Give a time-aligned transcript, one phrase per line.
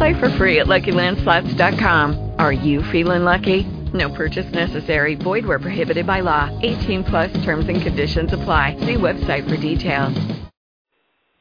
[0.00, 2.32] Play for free at LuckyLandSlots.com.
[2.38, 3.64] Are you feeling lucky?
[3.92, 5.14] No purchase necessary.
[5.14, 6.48] Void where prohibited by law.
[6.62, 8.76] 18 plus terms and conditions apply.
[8.80, 10.16] See website for details.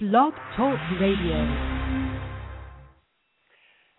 [0.02, 1.40] Blog Talk Radio.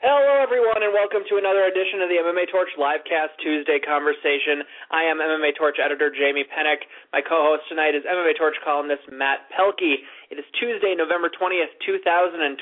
[0.00, 4.64] Hello, everyone, and welcome to another edition of the MMA Torch Livecast Tuesday conversation.
[4.90, 6.84] I am MMA Torch editor Jamie Penick.
[7.12, 10.04] My co-host tonight is MMA Torch columnist Matt Pelkey.
[10.28, 12.56] It is Tuesday, November 20th, 2012,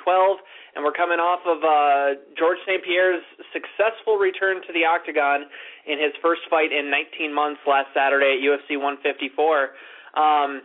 [0.78, 2.78] and we're coming off of uh, George St.
[2.86, 5.50] Pierre's successful return to the octagon
[5.90, 9.74] in his first fight in 19 months last Saturday at UFC 154.
[10.14, 10.62] Um,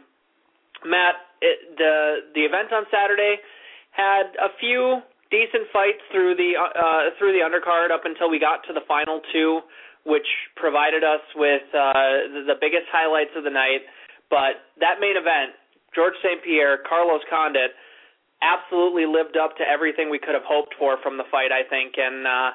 [0.86, 3.42] Matt, it, the the event on Saturday
[3.90, 5.02] had a few
[5.34, 9.18] decent fights through the uh, through the undercard up until we got to the final
[9.34, 9.66] two,
[10.06, 13.82] which provided us with uh, the biggest highlights of the night.
[14.30, 15.58] But that main event,
[15.98, 16.38] George St.
[16.46, 17.74] Pierre, Carlos Condit,
[18.44, 21.56] absolutely lived up to everything we could have hoped for from the fight.
[21.56, 22.52] I think, and uh,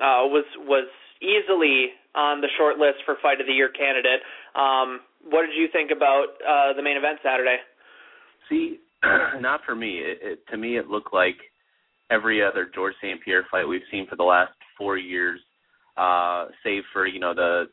[0.00, 0.88] uh, was was
[1.20, 4.24] easily on the short list for fight of the year candidate.
[4.56, 7.56] Um, what did you think about uh, the main event Saturday?
[8.48, 8.78] See,
[9.40, 9.98] not for me.
[9.98, 11.36] It, it, to me, it looked like
[12.10, 13.20] every other George St.
[13.24, 15.40] Pierre fight we've seen for the last four years,
[15.96, 17.64] uh, save for you know the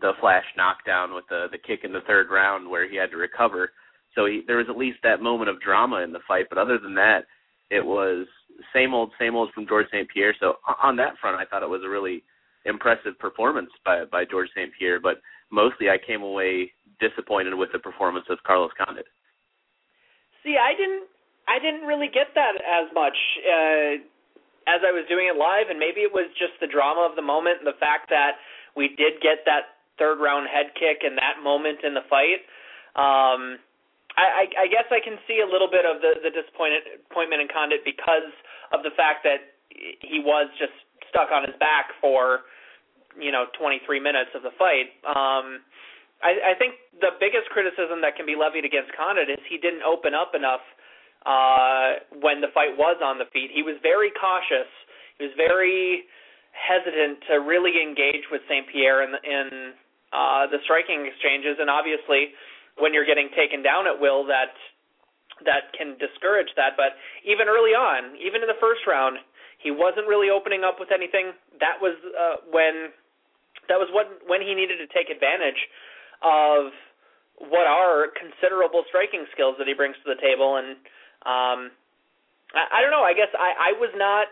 [0.00, 3.16] the flash knockdown with the the kick in the third round where he had to
[3.16, 3.70] recover.
[4.14, 6.78] So he, there was at least that moment of drama in the fight, but other
[6.78, 7.26] than that,
[7.70, 8.26] it was
[8.72, 10.08] same old, same old from George St.
[10.08, 10.34] Pierre.
[10.38, 12.22] So on that front, I thought it was a really
[12.64, 14.70] impressive performance by by George St.
[14.78, 15.00] Pierre.
[15.00, 15.20] But
[15.50, 19.06] mostly, I came away disappointed with the performance of Carlos Condit.
[20.42, 21.08] See, I didn't
[21.48, 24.00] I didn't really get that as much uh,
[24.68, 27.24] as I was doing it live, and maybe it was just the drama of the
[27.24, 28.40] moment and the fact that
[28.76, 32.42] we did get that third round head kick in that moment in the fight.
[32.96, 33.58] Um,
[34.14, 37.82] I, I, guess I can see a little bit of the, the disappointment in Condit
[37.82, 38.30] because
[38.70, 40.74] of the fact that he was just
[41.10, 42.46] stuck on his back for
[43.18, 44.94] you know 23 minutes of the fight.
[45.02, 45.66] Um,
[46.22, 49.82] I, I think the biggest criticism that can be levied against Condit is he didn't
[49.82, 50.62] open up enough
[51.26, 53.50] uh, when the fight was on the feet.
[53.50, 54.70] He was very cautious.
[55.18, 56.06] He was very
[56.54, 58.66] hesitant to really engage with St.
[58.70, 59.74] Pierre in, in
[60.14, 62.30] uh, the striking exchanges, and obviously,
[62.78, 64.54] when you're getting taken down at will, that
[65.44, 66.78] that can discourage that.
[66.78, 66.94] But
[67.26, 69.18] even early on, even in the first round,
[69.58, 71.34] he wasn't really opening up with anything.
[71.58, 72.94] That was uh, when
[73.68, 75.58] that was what when he needed to take advantage
[76.22, 76.72] of
[77.50, 80.78] what are considerable striking skills that he brings to the table and
[81.26, 81.74] um,
[82.54, 83.02] I, I don't know.
[83.02, 84.28] I guess I, I was not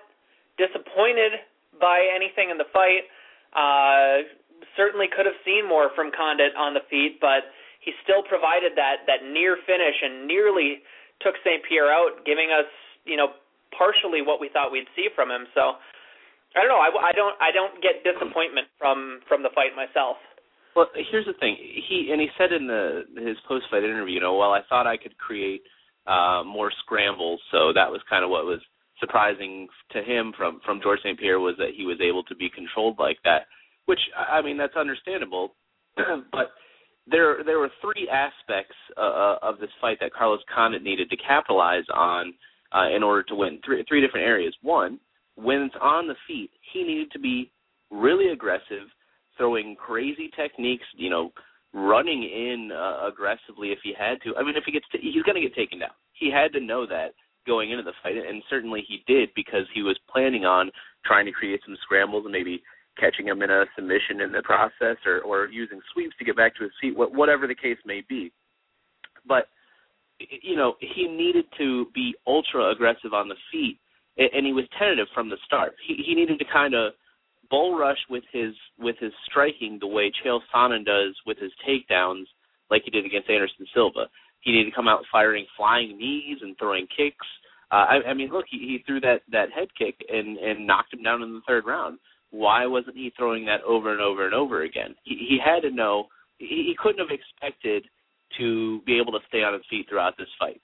[0.56, 1.42] disappointed
[1.80, 3.09] by anything in the fight.
[3.53, 4.28] Uh,
[4.76, 7.50] certainly could have seen more from Condit on the feet, but
[7.82, 10.82] he still provided that that near finish and nearly
[11.20, 11.62] took St.
[11.66, 12.70] Pierre out, giving us
[13.04, 13.34] you know
[13.75, 15.47] partially what we thought we'd see from him.
[15.54, 15.76] So
[16.54, 16.82] I don't know.
[16.82, 20.16] I, I don't I don't get disappointment from from the fight myself.
[20.75, 21.56] Well, here's the thing.
[21.59, 24.87] He and he said in the his post fight interview, you know, well, I thought
[24.87, 25.62] I could create
[26.06, 27.41] uh, more scrambles.
[27.50, 28.60] So that was kind of what was
[29.00, 31.19] surprising to him from from George St.
[31.19, 33.47] Pierre was that he was able to be controlled like that.
[33.87, 35.54] Which I mean that's understandable,
[35.97, 36.53] but
[37.07, 41.17] there there were three aspects uh, uh, of this fight that Carlos Condit needed to
[41.17, 42.34] capitalize on
[42.72, 43.59] uh, in order to win.
[43.65, 44.54] Three three different areas.
[44.63, 44.99] One,
[45.34, 47.51] when it's on the feet, he needed to be
[47.91, 48.89] really aggressive,
[49.37, 50.84] throwing crazy techniques.
[50.97, 51.33] You know,
[51.75, 54.37] running in uh, aggressively if he had to.
[54.37, 55.91] I mean, if he gets, to, he's going to get taken down.
[56.13, 57.15] He had to know that
[57.47, 60.71] going into the fight, and certainly he did because he was planning on
[61.05, 62.63] trying to create some scrambles and maybe
[62.98, 66.56] catching him in a submission in the process, or or using sweeps to get back
[66.56, 68.33] to his feet, whatever the case may be.
[69.27, 69.48] But
[70.18, 73.78] you know, he needed to be ultra aggressive on the feet,
[74.16, 75.74] and he was tentative from the start.
[75.86, 76.92] He he needed to kind of
[77.50, 82.24] bull rush with his with his striking the way Chael Sonnen does with his takedowns,
[82.71, 84.06] like he did against Anderson Silva.
[84.41, 87.27] He needed to come out firing flying knees and throwing kicks.
[87.71, 90.92] Uh, I, I mean, look, he, he threw that that head kick and and knocked
[90.92, 91.98] him down in the third round.
[92.33, 94.95] Why wasn't he throwing that over and over and over again?
[95.05, 96.07] He, he had to know.
[96.39, 97.84] He, he couldn't have expected
[98.39, 100.61] to be able to stay on his feet throughout this fight.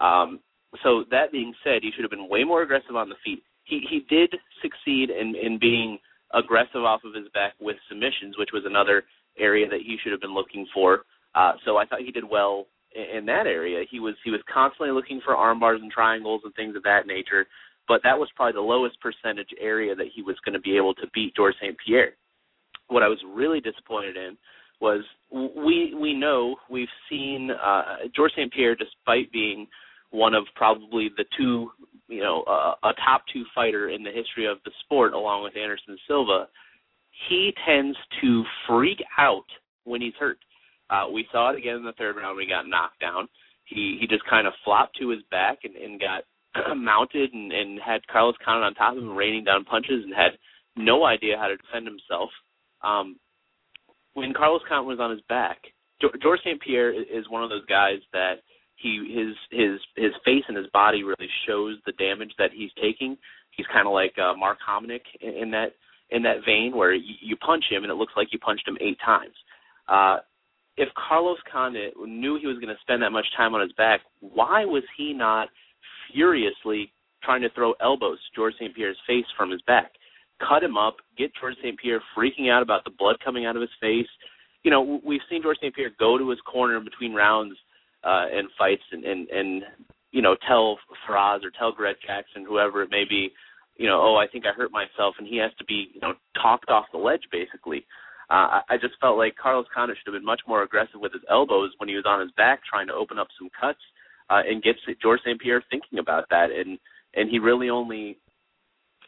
[0.00, 0.40] Um,
[0.82, 3.42] so that being said, he should have been way more aggressive on the feet.
[3.64, 5.98] He he did succeed in in being
[6.34, 9.04] aggressive off of his back with submissions, which was another
[9.38, 11.04] area that he should have been looking for.
[11.34, 13.84] Uh, so I thought he did well in, in that area.
[13.90, 17.06] He was he was constantly looking for arm bars and triangles and things of that
[17.06, 17.46] nature.
[17.88, 20.94] But that was probably the lowest percentage area that he was going to be able
[20.94, 21.76] to beat George St.
[21.84, 22.12] Pierre.
[22.88, 24.36] What I was really disappointed in
[24.80, 28.52] was we we know we've seen uh, George St.
[28.52, 29.66] Pierre, despite being
[30.10, 31.70] one of probably the two,
[32.08, 35.56] you know, uh, a top two fighter in the history of the sport, along with
[35.56, 36.48] Anderson Silva.
[37.28, 39.44] He tends to freak out
[39.84, 40.38] when he's hurt.
[40.90, 42.36] Uh, we saw it again in the third round.
[42.36, 43.28] We got knocked down.
[43.64, 46.24] He he just kind of flopped to his back and, and got
[46.76, 50.32] mounted and, and had Carlos Condit on top of him, raining down punches, and had
[50.76, 52.30] no idea how to defend himself.
[52.82, 53.16] Um,
[54.14, 55.58] when Carlos Condit was on his back,
[56.20, 56.60] George St.
[56.60, 58.42] Pierre is one of those guys that
[58.76, 63.16] he his his his face and his body really shows the damage that he's taking.
[63.52, 65.74] He's kind of like uh, Mark Hominick in, in that
[66.10, 68.76] in that vein, where you, you punch him and it looks like you punched him
[68.80, 69.34] eight times.
[69.88, 70.18] Uh,
[70.76, 74.00] if Carlos Condit knew he was going to spend that much time on his back,
[74.20, 75.48] why was he not
[76.12, 76.92] furiously
[77.22, 78.74] trying to throw elbows to George St.
[78.74, 79.92] Pierre's face from his back?
[80.46, 81.78] Cut him up, get George St.
[81.78, 84.08] Pierre freaking out about the blood coming out of his face.
[84.64, 85.74] You know, we've seen George St.
[85.74, 87.54] Pierre go to his corner between rounds
[88.04, 89.62] uh, and fights and, and and
[90.10, 93.30] you know tell Firas or tell Greg Jackson, whoever it may be,
[93.76, 96.14] you know, oh, I think I hurt myself, and he has to be you know
[96.40, 97.86] talked off the ledge basically.
[98.30, 101.22] Uh, I just felt like Carlos Condit should have been much more aggressive with his
[101.28, 103.80] elbows when he was on his back, trying to open up some cuts
[104.32, 105.40] uh, and get George St.
[105.40, 106.48] Pierre thinking about that.
[106.50, 106.78] And
[107.14, 108.16] and he really only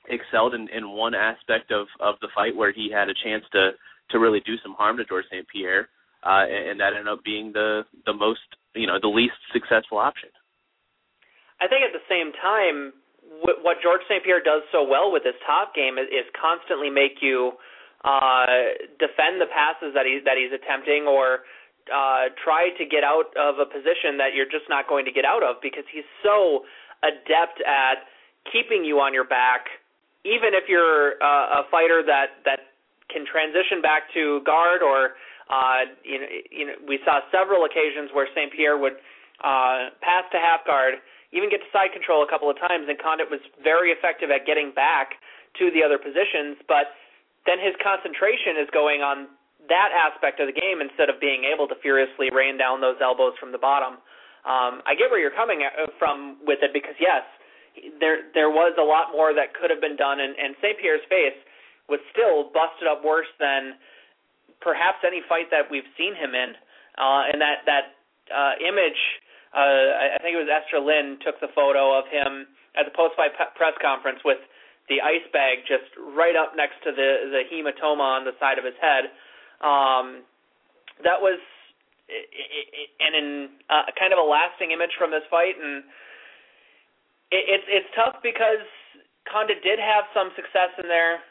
[0.08, 3.70] excelled in, in one aspect of of the fight where he had a chance to
[4.10, 5.46] to really do some harm to George St.
[5.48, 5.88] Pierre,
[6.22, 8.44] uh, and, and that ended up being the the most
[8.74, 10.28] you know the least successful option.
[11.60, 12.92] I think at the same time,
[13.40, 14.22] what George St.
[14.22, 17.56] Pierre does so well with his top game is, is constantly make you
[18.04, 21.48] uh, defend the passes that he's that he's attempting or
[21.92, 25.24] uh, try to get out of a position that you're just not going to get
[25.24, 26.64] out of because he's so
[27.02, 28.08] adept at
[28.48, 29.68] keeping you on your back,
[30.24, 32.72] even if you're uh, a fighter that that
[33.12, 35.16] can transition back to guard or
[35.52, 38.52] uh, you know you know we saw several occasions where St.
[38.52, 38.96] Pierre would
[39.44, 40.94] uh, pass to half guard,
[41.32, 44.46] even get to side control a couple of times, and Condit was very effective at
[44.46, 45.20] getting back
[45.58, 46.96] to the other positions, but
[47.46, 49.28] then his concentration is going on
[49.68, 53.32] that aspect of the game instead of being able to furiously rain down those elbows
[53.40, 54.00] from the bottom.
[54.44, 57.24] Um, I get where you're coming uh, from with it because yes,
[57.98, 60.76] there there was a lot more that could have been done, and, and St.
[60.78, 61.36] Pierre's face
[61.88, 63.76] was still busted up worse than
[64.60, 66.56] perhaps any fight that we've seen him in.
[66.96, 67.84] Uh, and that that
[68.30, 69.00] uh, image,
[69.52, 72.46] uh, I think it was Esther Lin took the photo of him
[72.78, 74.38] at the post-fight press conference with
[74.88, 78.64] the ice bag just right up next to the the hematoma on the side of
[78.64, 79.10] his head.
[79.60, 80.26] Um,
[81.02, 81.38] that was
[82.08, 83.28] and in
[83.70, 85.82] uh, kind of a lasting image from this fight, and
[87.32, 88.62] it's it's tough because
[89.24, 91.24] Condit did have some success in there,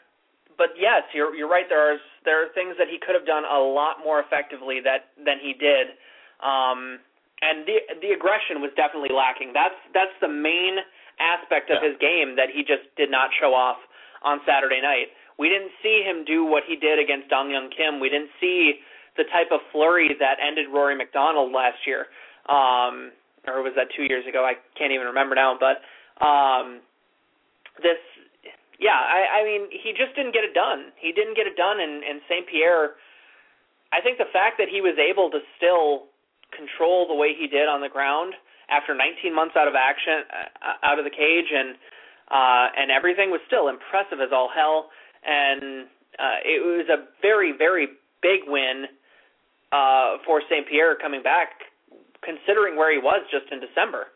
[0.58, 1.66] but yes, you're you're right.
[1.68, 5.14] There are there are things that he could have done a lot more effectively that
[5.14, 5.94] than he did,
[6.42, 6.98] um,
[7.40, 9.54] and the the aggression was definitely lacking.
[9.54, 10.82] That's that's the main
[11.22, 11.94] aspect of yeah.
[11.94, 13.78] his game that he just did not show off
[14.26, 15.14] on Saturday night.
[15.38, 18.00] We didn't see him do what he did against Dong Hyun Kim.
[18.00, 18.80] We didn't see
[19.16, 22.06] the type of flurry that ended Rory MacDonald last year.
[22.48, 23.10] Um,
[23.46, 24.44] or was that two years ago?
[24.44, 25.56] I can't even remember now.
[25.58, 25.82] But
[26.24, 26.80] um,
[27.82, 28.00] this,
[28.78, 30.92] yeah, I, I mean, he just didn't get it done.
[30.96, 32.46] He didn't get it done, and, and St.
[32.48, 32.96] Pierre.
[33.92, 36.10] I think the fact that he was able to still
[36.50, 38.34] control the way he did on the ground
[38.70, 41.76] after 19 months out of action, uh, out of the cage, and
[42.24, 44.88] uh, and everything was still impressive as all hell.
[45.26, 45.86] And
[46.18, 47.88] uh, it was a very, very
[48.22, 48.84] big win
[49.72, 50.68] uh, for St.
[50.68, 51.48] Pierre coming back,
[52.22, 54.06] considering where he was just in December.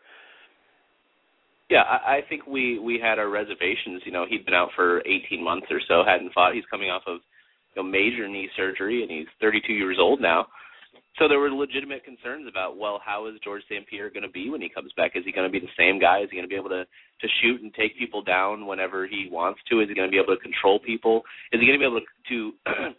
[1.69, 4.01] Yeah, I, I think we we had our reservations.
[4.05, 6.55] You know, he'd been out for 18 months or so, hadn't fought.
[6.55, 7.19] He's coming off of
[7.75, 10.47] you know major knee surgery, and he's 32 years old now.
[11.17, 13.85] So there were legitimate concerns about, well, how is George St.
[13.87, 15.11] Pierre going to be when he comes back?
[15.15, 16.19] Is he going to be the same guy?
[16.21, 19.27] Is he going to be able to to shoot and take people down whenever he
[19.29, 19.81] wants to?
[19.81, 21.23] Is he going to be able to control people?
[21.51, 21.99] Is he going to be able
[22.29, 22.93] to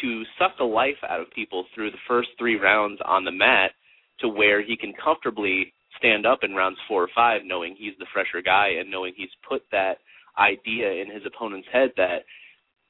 [0.00, 3.72] to suck the life out of people through the first three rounds on the mat
[4.20, 8.06] to where he can comfortably stand up in rounds four or five, knowing he's the
[8.12, 9.98] fresher guy and knowing he's put that
[10.38, 12.22] idea in his opponent's head that,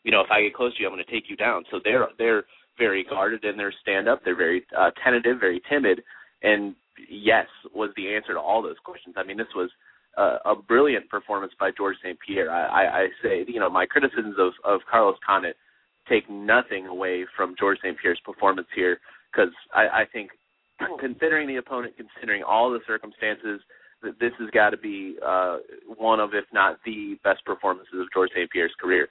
[0.04, 1.64] you know, if I get close to you, I'm going to take you down.
[1.70, 2.44] So they're they're
[2.78, 4.20] very guarded in their stand up.
[4.24, 6.02] They're very uh, tentative, very timid,
[6.42, 6.74] and
[7.10, 9.16] yes was the answer to all those questions.
[9.18, 9.70] I mean, this was
[10.16, 12.18] a, a brilliant performance by George St.
[12.26, 12.50] Pierre.
[12.50, 15.56] I, I, I say, you know, my criticisms of, of Carlos Condit
[16.08, 17.96] take nothing away from George St.
[18.00, 18.98] Pierre's performance here
[19.30, 20.30] because I, I think,
[21.00, 23.60] considering the opponent, considering all the circumstances,
[24.02, 25.58] that this has got to be uh,
[25.96, 28.48] one of, if not the best performances of George St.
[28.50, 29.08] Pierre's career.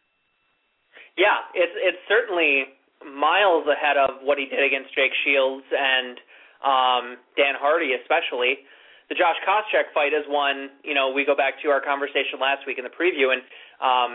[1.17, 6.17] Yeah, it's it's certainly miles ahead of what he did against Jake Shields and
[6.63, 7.05] um,
[7.37, 8.65] Dan Hardy, especially
[9.09, 12.67] the Josh Koscheck fight is one, you know, we go back to our conversation last
[12.67, 13.41] week in the preview, and
[13.79, 14.11] um,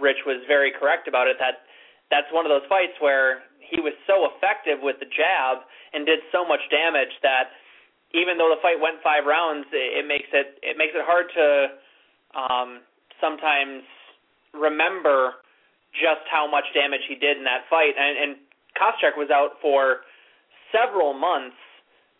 [0.00, 1.40] Rich was very correct about it.
[1.40, 1.64] That
[2.12, 6.20] that's one of those fights where he was so effective with the jab and did
[6.32, 7.52] so much damage that
[8.12, 11.32] even though the fight went five rounds, it, it makes it it makes it hard
[11.32, 11.46] to
[12.36, 12.84] um,
[13.20, 13.80] sometimes
[14.52, 15.40] remember
[15.98, 17.98] just how much damage he did in that fight.
[17.98, 18.30] And, and
[18.78, 20.06] Koscheck was out for
[20.70, 21.58] several months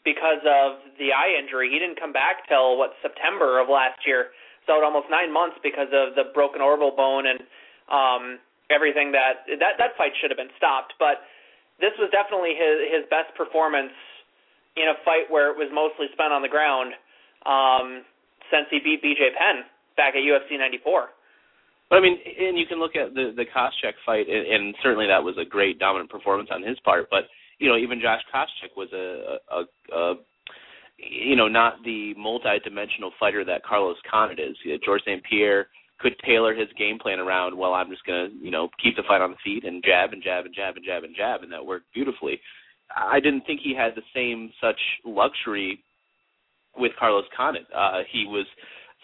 [0.05, 1.71] because of the eye injury.
[1.71, 4.35] He didn't come back till what September of last year.
[4.67, 7.41] So almost nine months because of the broken orbital bone and
[7.89, 10.93] um, everything that that that fight should have been stopped.
[11.01, 11.25] But
[11.81, 13.97] this was definitely his his best performance
[14.77, 16.93] in a fight where it was mostly spent on the ground
[17.49, 18.05] um,
[18.53, 19.65] since he beat BJ Penn
[19.97, 21.11] back at UFC 94.
[21.91, 25.07] But I mean, and you can look at the the Koscheck fight, and, and certainly
[25.07, 27.09] that was a great dominant performance on his part.
[27.11, 27.25] But
[27.59, 30.15] you know, even Josh Koscheck was a, a, a
[30.99, 34.57] you know, not the multi-dimensional fighter that Carlos Condit is.
[34.85, 35.23] George St.
[35.23, 35.69] Pierre
[36.01, 39.21] could tailor his game plan around, well, I'm just to, you know, keep the fight
[39.21, 41.65] on the feet and jab and jab and jab and jab and jab, and that
[41.65, 42.41] worked beautifully.
[42.97, 45.83] I didn't think he had the same such luxury
[46.77, 47.67] with Carlos Condit.
[47.75, 48.47] Uh, he was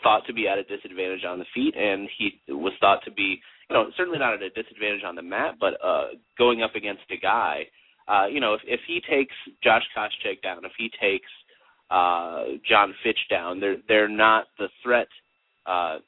[0.04, 3.40] thought to be at a disadvantage on the feet, and he was thought to be,
[3.68, 7.02] you know, certainly not at a disadvantage on the mat, but uh, going up against
[7.10, 7.64] a guy–
[8.06, 11.30] uh, you know, if if he takes Josh Koscheck down, if he takes
[11.90, 15.08] uh, Jon Fitch down, they're they're not the threat
[15.66, 15.98] uh,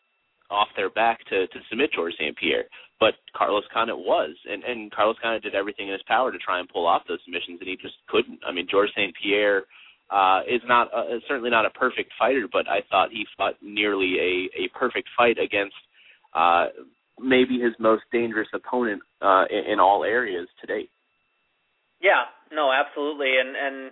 [0.51, 2.37] off their back to to submit George St.
[2.37, 2.65] Pierre.
[3.01, 6.61] But Carlos Condit was, and and Carlos Condit did everything in his power to try
[6.61, 8.41] and pull off those submissions, and he just couldn't.
[8.47, 9.15] I mean, George St.
[9.23, 9.65] Pierre
[10.11, 14.17] uh, is not uh, certainly not a perfect fighter, but I thought he fought nearly
[14.19, 15.75] a a perfect fight against.
[16.35, 16.67] Uh,
[17.19, 20.91] maybe his most dangerous opponent uh, in, in all areas to date.
[22.01, 23.91] Yeah, no, absolutely, and and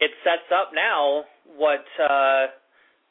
[0.00, 1.24] it sets up now
[1.56, 2.46] what uh,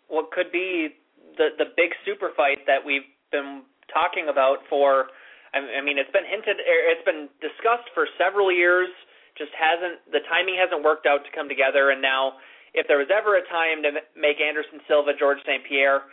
[0.07, 0.89] what could be
[1.37, 3.63] the the big super fight that we've been
[3.93, 5.07] talking about for.
[5.55, 8.91] I mean, it's been hinted, er, it's been discussed for several years.
[9.37, 12.39] Just hasn't the timing hasn't worked out to come together, and now
[12.75, 15.63] if there was ever a time to make Anderson Silva George St.
[15.63, 16.03] Pierre,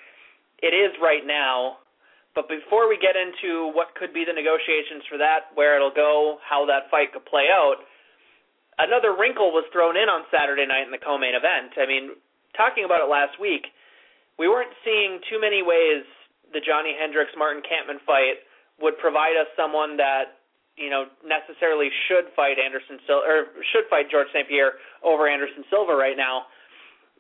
[0.63, 1.83] it is right now.
[2.35, 6.39] But before we get into what could be the negotiations for that, where it'll go,
[6.41, 7.85] how that fight could play out,
[8.79, 11.77] another wrinkle was thrown in on Saturday night in the co-main event.
[11.77, 12.17] I mean,
[12.57, 13.69] talking about it last week,
[14.39, 16.09] we weren't seeing too many ways
[16.57, 18.41] the Johnny Hendricks Martin Kampmann fight
[18.81, 20.41] would provide us someone that
[20.77, 23.39] you know necessarily should fight Anderson Silva or
[23.73, 24.49] should fight George St.
[24.49, 26.47] Pierre over Anderson Silva right now.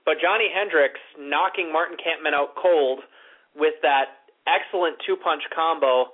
[0.04, 3.00] But Johnny Hendricks knocking Martin Kampmann out cold
[3.54, 6.10] with that excellent two punch combo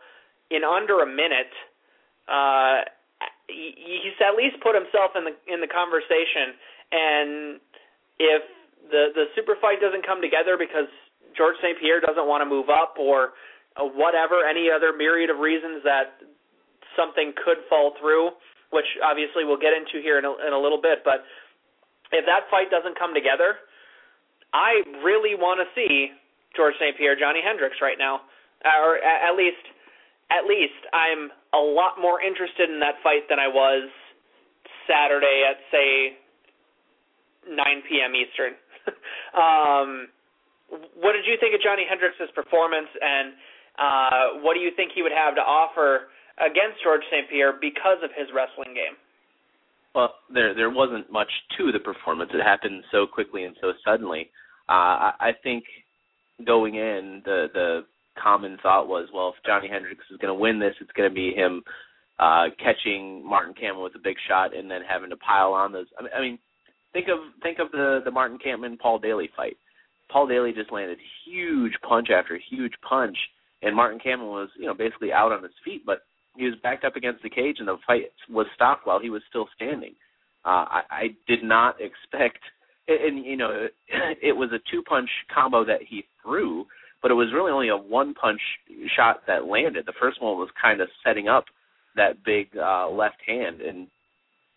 [0.50, 1.52] in under a minute
[2.28, 2.85] uh,
[3.49, 6.54] he's at least put himself in the in the conversation.
[6.92, 7.61] And
[8.21, 8.42] if
[8.92, 10.92] the the super fight doesn't come together because
[11.37, 11.80] George St.
[11.80, 13.33] Pierre doesn't want to move up or
[13.76, 16.21] uh, whatever, any other myriad of reasons that
[16.98, 18.34] something could fall through,
[18.74, 21.06] which obviously we'll get into here in a, in a little bit.
[21.06, 21.22] But
[22.10, 23.62] if that fight doesn't come together,
[24.50, 26.10] I really want to see
[26.58, 26.98] George St.
[26.98, 28.26] Pierre, Johnny Hendricks right now,
[28.64, 29.62] or at least
[30.28, 33.88] at least I'm a lot more interested in that fight than I was
[34.84, 36.18] Saturday at say
[37.48, 37.56] 9
[37.88, 38.12] p.m.
[38.12, 38.52] Eastern.
[39.36, 40.08] um,
[40.96, 43.32] what did you think of Johnny Hendricks' performance, and
[43.80, 47.28] uh, what do you think he would have to offer against George St.
[47.30, 48.97] Pierre because of his wrestling game?
[49.95, 52.30] Well, there there wasn't much to the performance.
[52.35, 54.30] It happened so quickly and so suddenly.
[54.68, 55.64] Uh, I, I think
[56.47, 57.80] going in, the the
[58.23, 61.14] common thought was, well, if Johnny Hendricks is going to win this, it's going to
[61.14, 61.62] be him
[62.18, 65.87] uh, catching Martin Kampmann with a big shot and then having to pile on those.
[65.99, 66.38] I mean, I mean
[66.92, 69.57] think of think of the the Martin Kampmann Paul Daley fight.
[70.11, 73.16] Paul Daley just landed huge punch after huge punch,
[73.62, 76.00] and Martin Kampmann was you know basically out on his feet, but
[76.38, 79.23] he was backed up against the cage, and the fight was stopped while he was
[79.28, 79.95] still standing.
[80.45, 82.38] Uh, I, I did not expect
[82.88, 83.66] and you know,
[84.23, 86.64] it was a two punch combo that he threw,
[87.02, 88.40] but it was really only a one punch
[88.97, 89.87] shot that landed.
[89.87, 91.45] The first one was kind of setting up
[91.97, 93.87] that big uh, left hand, and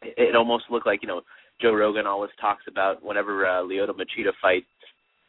[0.01, 1.21] it, it almost looked like you know
[1.61, 4.65] Joe Rogan always talks about whenever uh, Lyoto Machida fights,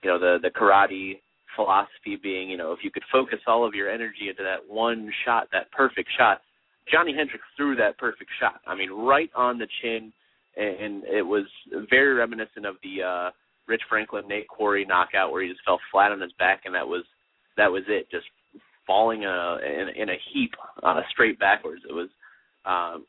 [0.03, 1.19] you know the the karate
[1.57, 5.11] philosophy being you know if you could focus all of your energy into that one
[5.25, 6.41] shot, that perfect shot.
[6.91, 8.61] Johnny Hendricks threw that perfect shot.
[8.67, 10.13] I mean, right on the chin,
[10.57, 11.45] and it was
[11.89, 13.31] very reminiscent of the uh
[13.69, 16.87] Rich Franklin Nate Quarry knockout where he just fell flat on his back and that
[16.87, 17.05] was
[17.57, 18.27] that was it, just
[18.87, 21.83] falling uh, in, in a heap uh, straight backwards.
[21.89, 22.09] It was
[22.65, 23.07] um,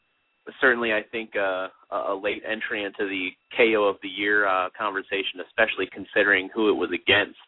[0.60, 5.42] certainly, I think, uh, a late entry into the KO of the year uh, conversation,
[5.48, 7.40] especially considering who it was against.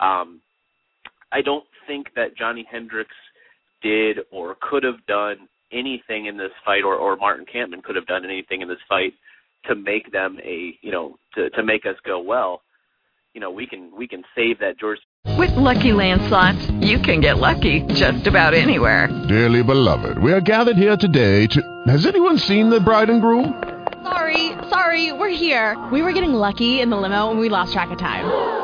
[0.00, 0.40] Um,
[1.32, 3.14] I don't think that Johnny Hendricks
[3.82, 8.06] did or could have done anything in this fight, or, or Martin Kampmann could have
[8.06, 9.12] done anything in this fight
[9.66, 12.60] to make them a, you know, to to make us go well.
[13.32, 14.98] You know, we can we can save that George
[15.36, 19.08] With Lucky Land slots, you can get lucky just about anywhere.
[19.28, 21.82] Dearly beloved, we are gathered here today to.
[21.86, 23.62] Has anyone seen the bride and groom?
[24.04, 25.82] Sorry, sorry, we're here.
[25.90, 28.63] We were getting lucky in the limo and we lost track of time.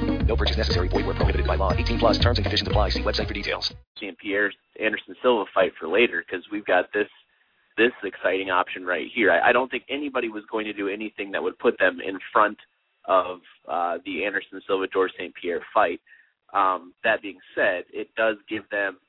[0.31, 0.87] No purchase necessary.
[0.87, 1.73] Void where prohibited by law.
[1.73, 2.87] 18 plus terms and conditions apply.
[2.87, 3.73] See website for details.
[3.97, 4.17] St.
[4.17, 4.49] Pierre
[4.81, 7.09] Anderson Silva fight for later because we've got this
[7.77, 9.29] this exciting option right here.
[9.29, 12.17] I, I don't think anybody was going to do anything that would put them in
[12.31, 12.57] front
[13.09, 15.33] of uh, the Anderson Silva George St.
[15.35, 15.99] Pierre fight.
[16.53, 18.99] Um, that being said, it does give them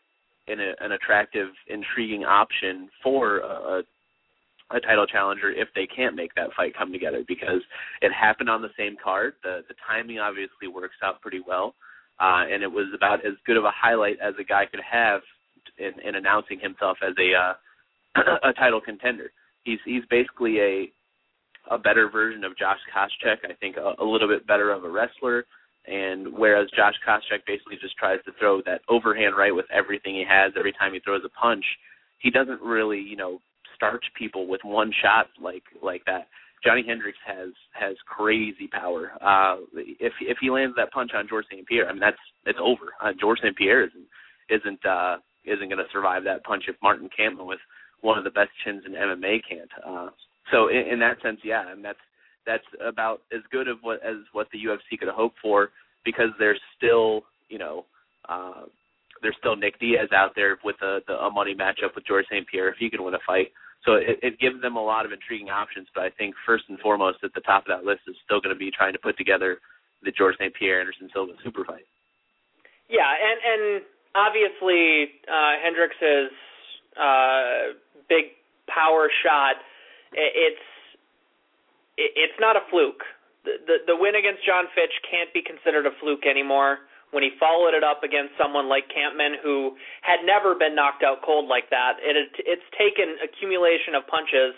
[0.48, 3.82] an, an attractive, intriguing option for a,
[4.72, 7.60] a title challenger if they can't make that fight come together because
[8.00, 9.34] it happened on the same card.
[9.42, 11.74] The the timing obviously works out pretty well,
[12.20, 15.20] uh, and it was about as good of a highlight as a guy could have
[15.78, 17.54] in, in announcing himself as a uh,
[18.48, 19.30] a title contender.
[19.64, 20.92] He's he's basically a
[21.70, 23.38] a better version of Josh Koscheck.
[23.48, 25.44] I think a, a little bit better of a wrestler.
[25.86, 30.24] And whereas Josh Koscheck basically just tries to throw that overhand right with everything he
[30.28, 31.64] has every time he throws a punch,
[32.20, 33.40] he doesn't really, you know,
[33.82, 36.28] starch people with one shot like like that.
[36.64, 39.10] Johnny Hendricks has has crazy power.
[39.20, 41.66] Uh, if if he lands that punch on George St.
[41.66, 42.16] Pierre, I mean that's
[42.46, 42.94] it's over.
[43.02, 43.56] Uh, George St.
[43.56, 44.06] Pierre isn't
[44.48, 47.58] isn't uh, isn't going to survive that punch if Martin Kampmann with
[48.00, 49.70] one of the best chins in MMA can't.
[49.84, 50.10] Uh,
[50.52, 51.98] so in, in that sense, yeah, and that's
[52.46, 55.70] that's about as good of what as what the UFC could hope for
[56.04, 57.84] because there's still you know
[58.28, 58.62] uh,
[59.22, 62.46] there's still Nick Diaz out there with a, the, a money matchup with George St.
[62.46, 63.48] Pierre if he can win a fight.
[63.84, 65.88] So it, it gives them a lot of intriguing options.
[65.94, 68.54] But I think first and foremost at the top of that list is still going
[68.54, 69.58] to be trying to put together
[70.02, 70.54] the George St.
[70.54, 71.86] Pierre Anderson Silva super fight.
[72.88, 73.82] Yeah, and and
[74.14, 75.56] obviously uh,
[77.00, 77.72] uh,
[78.08, 78.36] big
[78.68, 79.56] power shot.
[80.12, 80.60] It's
[81.96, 83.02] it's not a fluke.
[83.44, 86.78] The, the the win against Jon Fitch can't be considered a fluke anymore.
[87.12, 91.20] When he followed it up against someone like Kampmann, who had never been knocked out
[91.20, 94.56] cold like that, it it's taken accumulation of punches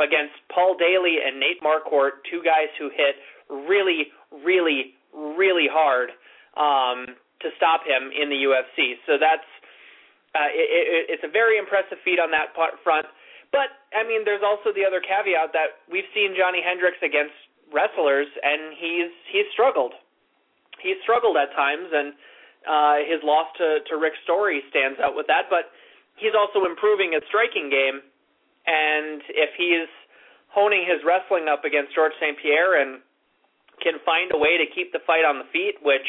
[0.00, 3.20] against Paul Daley and Nate Marquardt, two guys who hit
[3.68, 6.16] really, really, really hard
[6.56, 7.12] um,
[7.44, 8.96] to stop him in the UFC.
[9.04, 9.44] So that's
[10.32, 13.06] uh, it, it, it's a very impressive feat on that front.
[13.52, 17.36] But I mean, there's also the other caveat that we've seen Johnny Hendricks against
[17.68, 19.92] wrestlers, and he's he's struggled.
[20.82, 22.12] He's struggled at times, and
[22.66, 25.46] uh, his loss to to Rick Story stands out with that.
[25.48, 25.70] But
[26.16, 28.02] he's also improving his striking game,
[28.66, 29.88] and if he's
[30.52, 32.36] honing his wrestling up against George St.
[32.36, 33.00] Pierre and
[33.80, 36.06] can find a way to keep the fight on the feet, which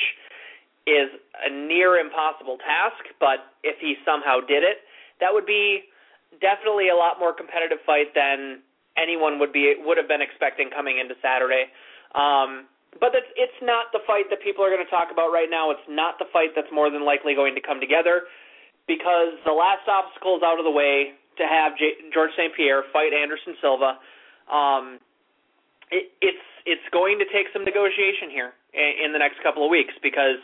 [0.86, 1.08] is
[1.40, 4.84] a near impossible task, but if he somehow did it,
[5.24, 5.88] that would be
[6.42, 8.60] definitely a lot more competitive fight than
[9.00, 11.72] anyone would be would have been expecting coming into Saturday.
[12.14, 12.68] Um,
[12.99, 15.71] but it's it's not the fight that people are going to talk about right now.
[15.71, 18.29] It's not the fight that's more than likely going to come together
[18.88, 22.53] because the last obstacle is out of the way to have J- George St.
[22.56, 23.97] Pierre fight Anderson Silva.
[24.51, 24.99] Um,
[25.91, 28.53] it, it's it's going to take some negotiation here.
[28.73, 30.41] in, in the next couple of weeks because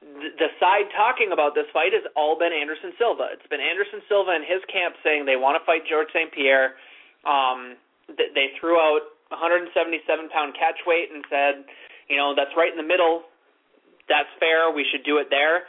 [0.00, 3.28] the side talking about this fight has all been Anderson Silva.
[3.34, 6.30] It's been Anderson Silva and his camp saying they want to fight George St.
[6.32, 6.78] Pierre.
[7.26, 7.76] Um,
[8.08, 11.64] they threw out 177 pound catch weight and said,
[12.08, 13.28] you know, that's right in the middle.
[14.08, 14.72] That's fair.
[14.72, 15.68] We should do it there.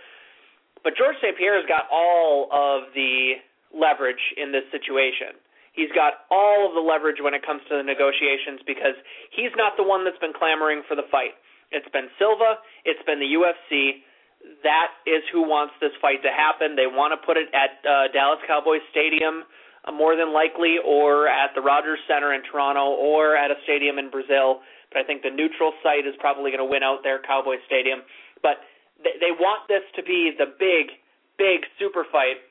[0.84, 1.36] But George St.
[1.36, 3.44] Pierre has got all of the
[3.76, 5.36] leverage in this situation.
[5.76, 8.96] He's got all of the leverage when it comes to the negotiations because
[9.36, 11.36] he's not the one that's been clamoring for the fight.
[11.72, 14.02] It's been Silva, it's been the UFC
[14.64, 16.76] that is who wants this fight to happen.
[16.76, 19.44] They want to put it at uh, Dallas Cowboys Stadium,
[19.94, 24.10] more than likely, or at the Rogers Center in Toronto, or at a stadium in
[24.10, 24.62] Brazil.
[24.92, 28.02] But I think the neutral site is probably going to win out there, Cowboys Stadium.
[28.42, 28.62] But
[29.04, 30.98] they, they want this to be the big,
[31.38, 32.42] big super fight.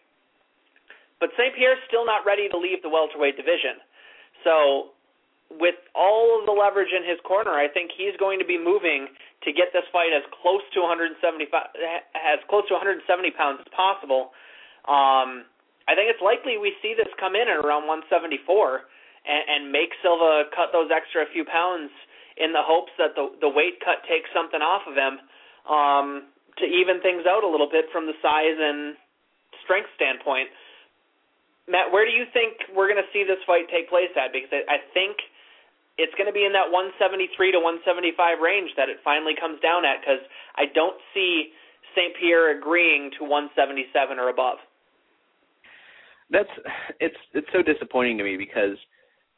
[1.21, 1.55] But St.
[1.55, 3.83] Pierre's still not ready to leave the welterweight division.
[4.47, 4.95] So
[5.51, 9.09] with all of the leverage in his corner, I think he's going to be moving
[9.45, 11.51] to get this fight as close to 175,
[12.15, 13.03] as close to 170
[13.35, 14.31] pounds as possible.
[14.87, 15.49] Um,
[15.89, 18.45] I think it's likely we see this come in at around 174
[19.25, 21.89] and, and make Silva cut those extra few pounds
[22.37, 25.19] in the hopes that the the weight cut takes something off of him
[25.67, 26.29] um,
[26.61, 28.95] to even things out a little bit from the size and
[29.65, 30.53] strength standpoint.
[31.69, 34.33] Matt, where do you think we're going to see this fight take place at?
[34.33, 35.21] Because I, I think
[35.99, 39.85] it's going to be in that 173 to 175 range that it finally comes down
[39.85, 40.23] at because
[40.55, 41.53] I don't see
[41.93, 42.15] St.
[42.17, 44.63] Pierre agreeing to 177 or above.
[46.31, 46.49] That's
[47.01, 48.77] it's it's so disappointing to me because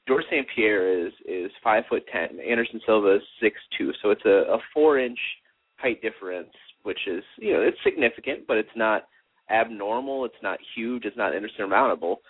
[0.09, 0.47] George St.
[0.55, 2.41] Pierre is is five foot ten.
[2.41, 5.19] Anderson Silva is six two, so it's a, a four inch
[5.77, 9.05] height difference, which is you know it's significant, but it's not
[9.51, 10.25] abnormal.
[10.25, 11.05] It's not huge.
[11.05, 12.23] It's not insurmountable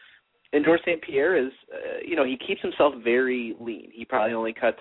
[0.53, 1.01] and George St.
[1.03, 3.91] Pierre is, uh, you know, he keeps himself very lean.
[3.93, 4.81] He probably only cuts,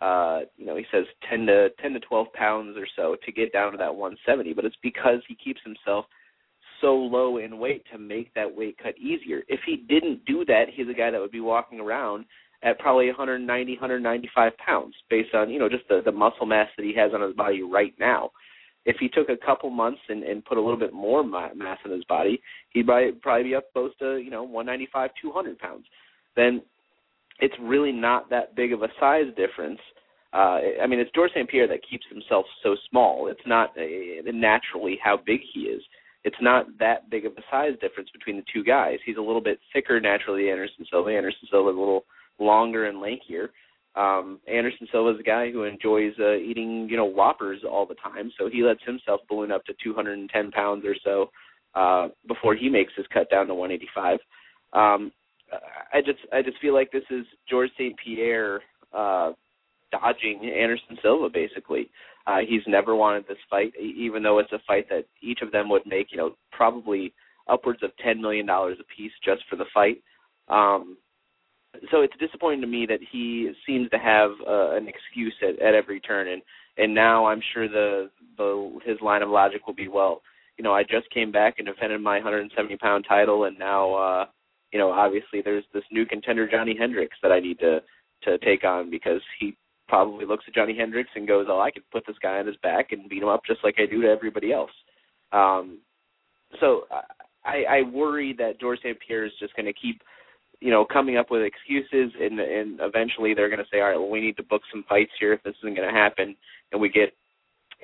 [0.00, 3.52] uh, you know, he says 10 to 10 to 12 pounds or so to get
[3.52, 4.54] down to that 170.
[4.54, 6.06] But it's because he keeps himself
[6.82, 9.42] so low in weight to make that weight cut easier.
[9.48, 12.26] If he didn't do that, he's a guy that would be walking around
[12.62, 16.84] at probably 190, 195 pounds, based on you know just the the muscle mass that
[16.84, 18.30] he has on his body right now
[18.84, 21.90] if he took a couple months and, and put a little bit more mass in
[21.90, 22.40] his body,
[22.70, 25.84] he'd probably, probably be up close to you know 195, 200 pounds.
[26.36, 26.62] Then
[27.38, 29.80] it's really not that big of a size difference.
[30.32, 31.48] Uh, I mean, it's George St.
[31.48, 33.28] Pierre that keeps himself so small.
[33.28, 35.82] It's not uh, naturally how big he is.
[36.24, 38.98] It's not that big of a size difference between the two guys.
[39.04, 41.10] He's a little bit thicker naturally, Anderson Silva.
[41.10, 42.04] Anderson Silva is a little
[42.38, 43.48] longer and lankier.
[43.94, 47.96] Um, Anderson Silva is a guy who enjoys uh, eating, you know, whoppers all the
[47.96, 51.30] time, so he lets himself balloon up to 210 pounds or so
[51.74, 54.18] uh, before he makes his cut down to 185.
[54.72, 55.12] Um,
[55.92, 57.94] I just, I just feel like this is George St.
[58.02, 58.62] Pierre
[58.94, 59.32] uh,
[59.90, 61.28] dodging Anderson Silva.
[61.28, 61.90] Basically,
[62.26, 65.68] uh, he's never wanted this fight, even though it's a fight that each of them
[65.68, 67.12] would make, you know, probably
[67.48, 70.02] upwards of 10 million dollars a piece just for the fight.
[70.48, 70.96] Um,
[71.90, 75.74] so it's disappointing to me that he seems to have uh, an excuse at, at
[75.74, 76.42] every turn, and
[76.78, 80.20] and now I'm sure the the his line of logic will be well.
[80.58, 84.26] You know, I just came back and defended my 170 pound title, and now uh,
[84.70, 87.80] you know obviously there's this new contender Johnny Hendricks that I need to
[88.24, 89.56] to take on because he
[89.92, 92.56] probably looks at Johnny Hendricks and goes, "Oh, I could put this guy on his
[92.62, 94.70] back and beat him up just like I do to everybody else."
[95.32, 95.80] Um,
[96.60, 96.84] so
[97.44, 98.96] I, I worry that George St.
[99.06, 100.00] Pierre is just going to keep
[100.60, 103.98] you know, coming up with excuses, and and eventually they're going to say, all right,
[103.98, 106.36] well, we need to book some fights here if this isn't going to happen,
[106.70, 107.12] and we get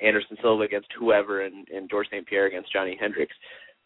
[0.01, 2.25] Anderson Silva against whoever, and, and George St.
[2.25, 3.35] Pierre against Johnny Hendricks.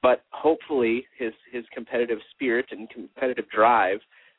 [0.03, 3.97] But hopefully, his his competitive spirit and competitive drive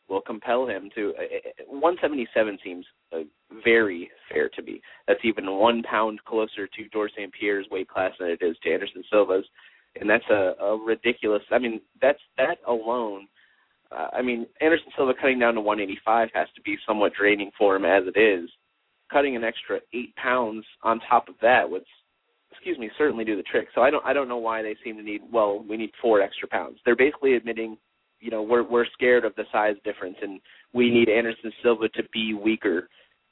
[0.09, 1.14] will compel him to.
[1.19, 3.19] Uh, 177 seems uh,
[3.64, 4.81] very fair to me.
[5.09, 7.33] That's even one pound closer to George St.
[7.33, 9.45] Pierre's weight class than it is to Anderson Silva's,
[10.01, 11.43] and that's a, a ridiculous.
[11.51, 13.29] I mean, that's that alone
[13.95, 17.77] uh, I mean, Anderson Silva cutting down to 185 has to be somewhat draining for
[17.77, 18.51] him as it is.
[19.12, 21.85] Cutting an extra eight pounds on top of that would,
[22.51, 23.69] excuse me, certainly do the trick.
[23.75, 25.21] So I don't, I don't know why they seem to need.
[25.31, 26.79] Well, we need four extra pounds.
[26.85, 27.77] They're basically admitting,
[28.25, 30.41] you know, we're we're scared of the size difference, and
[30.73, 32.89] we need Anderson Silva to be weaker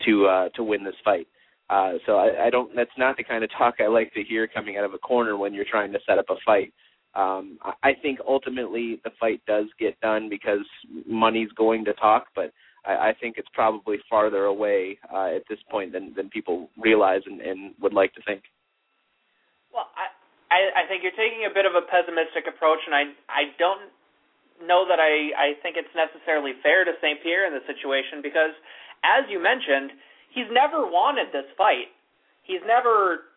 [0.07, 1.27] to uh, to win this fight.
[1.71, 2.77] Uh, so I, I don't.
[2.77, 5.39] That's not the kind of talk I like to hear coming out of a corner
[5.39, 6.75] when you're trying to set up a fight.
[7.15, 10.65] Um, I think ultimately the fight does get done because
[11.07, 12.53] money's going to talk, but
[12.85, 17.23] I, I think it's probably farther away uh, at this point than than people realize
[17.25, 18.43] and, and would like to think.
[19.73, 20.13] Well, I,
[20.53, 23.89] I I think you're taking a bit of a pessimistic approach, and I I don't
[24.67, 27.23] know that I I think it's necessarily fair to St.
[27.23, 28.55] Pierre in this situation because,
[29.03, 29.93] as you mentioned,
[30.31, 31.91] he's never wanted this fight.
[32.43, 33.29] he's never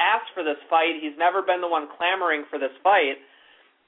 [0.00, 0.98] asked for this fight.
[0.98, 3.18] He's never been the one clamoring for this fight.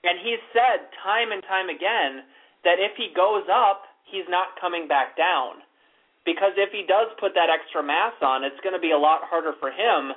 [0.04, 2.22] And he's said time and time again
[2.62, 5.64] that if he goes up, he's not coming back down.
[6.24, 9.24] Because if he does put that extra mass on, it's going to be a lot
[9.28, 10.16] harder for him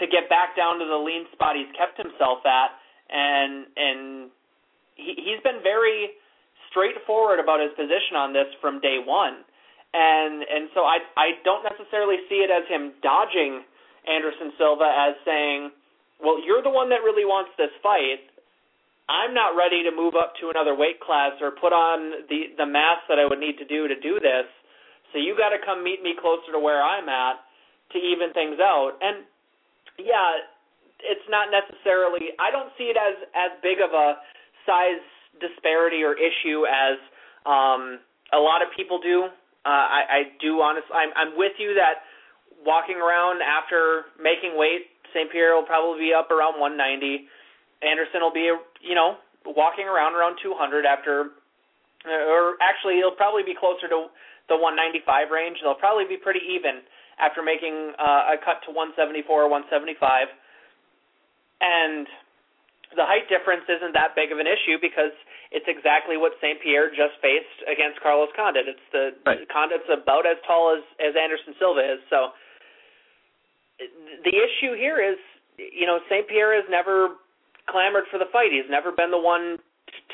[0.00, 2.76] to get back down to the lean spot he's kept himself at.
[3.08, 4.02] And and
[4.98, 6.18] he, he's been very
[6.68, 9.46] straightforward about his position on this from day one.
[9.94, 13.64] And and so I I don't necessarily see it as him dodging
[14.04, 15.72] Anderson Silva as saying,
[16.20, 18.20] "Well, you're the one that really wants this fight.
[19.08, 22.68] I'm not ready to move up to another weight class or put on the the
[22.68, 24.44] mass that I would need to do to do this.
[25.12, 27.40] So you got to come meet me closer to where I'm at
[27.92, 29.24] to even things out." And
[29.96, 30.44] yeah,
[31.00, 32.36] it's not necessarily.
[32.36, 34.20] I don't see it as as big of a
[34.68, 35.00] size
[35.40, 37.00] disparity or issue as
[37.48, 38.04] um,
[38.36, 39.32] a lot of people do.
[39.64, 40.92] Uh, I, I do honestly.
[40.92, 42.04] I'm, I'm with you that
[42.64, 45.32] walking around after making weight, St.
[45.32, 47.24] Pierre will probably be up around 190.
[47.80, 48.52] Anderson will be,
[48.84, 51.32] you know, walking around around 200 after,
[52.04, 54.10] or actually, he'll probably be closer to
[54.48, 55.58] the 195 range.
[55.62, 56.82] They'll probably be pretty even
[57.18, 60.28] after making uh, a cut to 174 or 175.
[61.60, 62.06] And
[62.96, 65.12] the height difference isn't that big of an issue because
[65.52, 66.60] it's exactly what St.
[66.60, 68.68] Pierre just faced against Carlos Condit.
[68.68, 69.44] It's the right.
[69.48, 72.00] Condit's about as tall as as Anderson Silva is.
[72.08, 72.32] So
[74.24, 75.18] the issue here is,
[75.56, 76.26] you know, St.
[76.28, 77.20] Pierre has never
[77.68, 78.50] clamored for the fight.
[78.50, 79.58] He's never been the one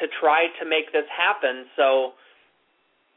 [0.02, 1.66] to try to make this happen.
[1.76, 2.18] So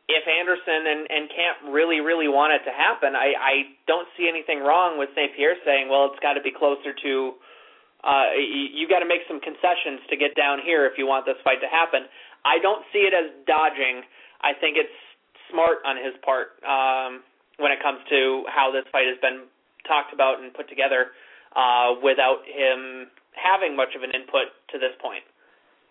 [0.07, 3.53] if Anderson and, and Camp really, really want it to happen, I, I
[3.87, 5.35] don't see anything wrong with St.
[5.35, 7.35] Pierre saying, well, it's got to be closer to,
[8.07, 11.27] uh, you, you got to make some concessions to get down here if you want
[11.27, 12.07] this fight to happen.
[12.47, 14.07] I don't see it as dodging.
[14.39, 14.95] I think it's
[15.51, 17.19] smart on his part um,
[17.59, 19.51] when it comes to how this fight has been
[19.83, 21.11] talked about and put together
[21.59, 25.23] uh, without him having much of an input to this point.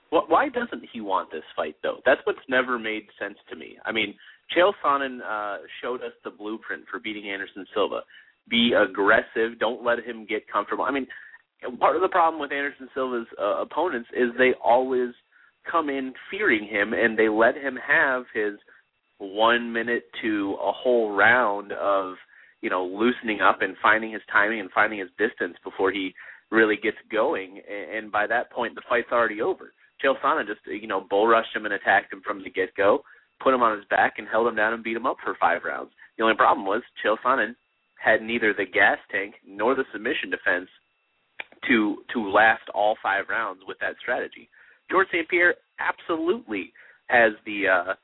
[0.09, 2.01] why doesn't he want this fight though?
[2.09, 3.77] That's what's never made sense to me.
[3.85, 4.15] I mean,
[4.57, 8.03] Chael Sonnen uh, showed us the blueprint for beating Anderson Silva.
[8.49, 9.59] Be aggressive.
[9.59, 10.85] Don't let him get comfortable.
[10.85, 11.07] I mean,
[11.79, 15.11] part of the problem with Anderson Silva's uh, opponents is they always
[15.71, 18.55] come in fearing him and they let him have his
[19.19, 22.15] one minute to a whole round of
[22.61, 26.13] you know loosening up and finding his timing and finding his distance before he
[26.51, 29.73] really gets going, and by that point the fight's already over.
[30.03, 33.03] Chael Sonnen just you know bull rushed him and attacked him from the get go,
[33.43, 35.63] put him on his back and held him down and beat him up for five
[35.65, 35.91] rounds.
[36.17, 37.57] The only problem was Chael Sonnen
[38.03, 40.69] had neither the gas tank nor the submission defense
[41.69, 44.49] to to last all five rounds with that strategy.
[44.91, 45.29] George St.
[45.29, 46.73] Pierre absolutely
[47.09, 47.95] has the uh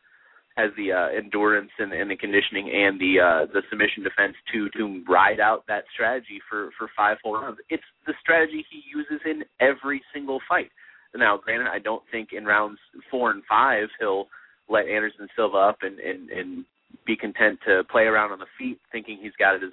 [0.56, 4.68] has the uh, endurance and, and the conditioning and the uh, the submission defense to
[4.76, 7.58] to ride out that strategy for for five full rounds.
[7.70, 10.70] It's the strategy he uses in every single fight.
[11.14, 12.78] Now, granted, I don't think in rounds
[13.10, 14.26] four and five he'll
[14.68, 16.64] let Anderson Silva up and and and
[17.06, 19.72] be content to play around on the feet, thinking he's got his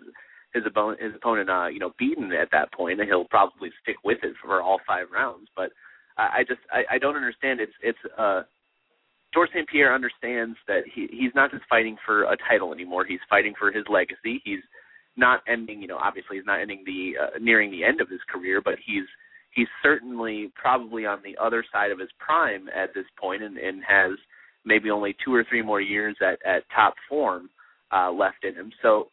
[0.53, 3.97] his opponent his opponent uh you know beaten at that point, and he'll probably stick
[4.03, 5.47] with it for all five rounds.
[5.55, 5.71] But
[6.17, 7.59] I, I just I, I don't understand.
[7.59, 8.43] It's it's uh
[9.33, 9.67] George St.
[9.67, 13.05] Pierre understands that he he's not just fighting for a title anymore.
[13.05, 14.41] He's fighting for his legacy.
[14.43, 14.63] He's
[15.17, 18.21] not ending, you know, obviously he's not ending the uh, nearing the end of his
[18.31, 19.05] career, but he's
[19.51, 23.83] he's certainly probably on the other side of his prime at this point and, and
[23.87, 24.11] has
[24.65, 27.49] maybe only two or three more years at at top form
[27.91, 28.71] uh left in him.
[28.81, 29.07] So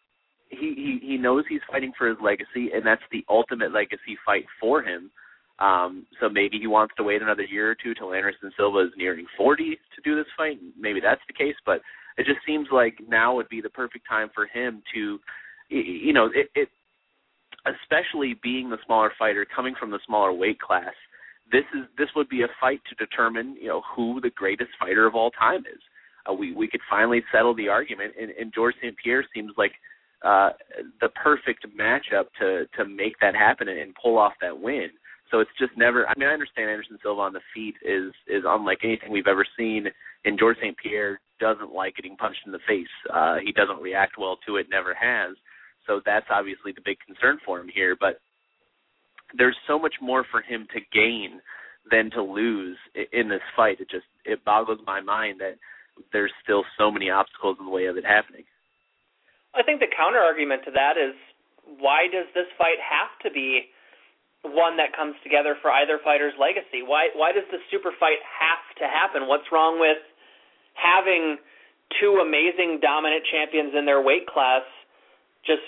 [0.49, 4.83] he he knows he's fighting for his legacy and that's the ultimate legacy fight for
[4.83, 5.11] him.
[5.59, 8.91] Um, so maybe he wants to wait another year or two till Anderson Silva is
[8.97, 10.59] nearing 40 to do this fight.
[10.79, 11.81] Maybe that's the case, but
[12.19, 15.19] it just seems like now would be the perfect time for him to,
[15.71, 16.69] you know, it, it
[17.67, 20.95] especially being the smaller fighter coming from the smaller weight class.
[21.51, 25.07] This is this would be a fight to determine, you know, who the greatest fighter
[25.07, 25.81] of all time is.
[26.29, 28.97] Uh, we we could finally settle the argument, and, and George St.
[29.03, 29.73] Pierre seems like
[30.27, 30.51] uh,
[31.01, 34.89] the perfect matchup to to make that happen and, and pull off that win.
[35.31, 36.07] So it's just never.
[36.09, 39.47] I mean, I understand Anderson Silva on the feet is is unlike anything we've ever
[39.57, 39.87] seen,
[40.25, 40.77] and George St.
[40.77, 42.87] Pierre doesn't like getting punched in the face.
[43.13, 45.37] Uh, he doesn't react well to it, never has.
[45.87, 47.97] So that's obviously the big concern for him here.
[47.99, 48.19] But
[49.37, 51.41] there's so much more for him to gain
[51.91, 52.77] than to lose
[53.13, 53.81] in this fight.
[53.81, 55.55] It just it boggles my mind that
[56.13, 58.45] there's still so many obstacles in the way of it happening.
[59.57, 61.17] I think the counter argument to that is
[61.81, 63.73] why does this fight have to be
[64.53, 66.87] one that comes together for either fighter's legacy.
[66.87, 69.27] Why why does the super fight have to happen?
[69.27, 69.99] What's wrong with
[70.75, 71.39] having
[71.99, 74.63] two amazing dominant champions in their weight class
[75.47, 75.63] just,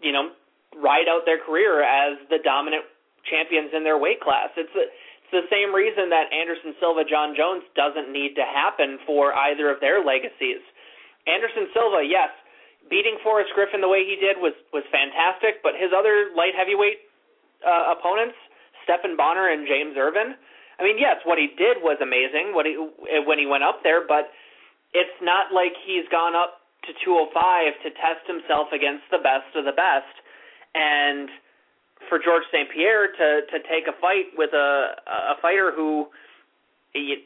[0.00, 0.32] you know,
[0.76, 2.84] ride out their career as the dominant
[3.28, 4.52] champions in their weight class.
[4.56, 9.00] It's the, it's the same reason that Anderson Silva Jon Jones doesn't need to happen
[9.08, 10.60] for either of their legacies.
[11.24, 12.28] Anderson Silva, yes,
[12.90, 17.06] beating Forrest Griffin the way he did was was fantastic, but his other light heavyweight
[17.62, 18.36] uh, opponents,
[18.84, 20.34] Stephan Bonnar and James Irvin,
[20.82, 22.74] I mean, yes, what he did was amazing when he
[23.22, 24.34] when he went up there, but
[24.92, 27.38] it's not like he's gone up to 205
[27.86, 30.10] to test himself against the best of the best.
[30.74, 31.30] And
[32.08, 32.66] for George St.
[32.74, 36.10] Pierre to to take a fight with a a fighter who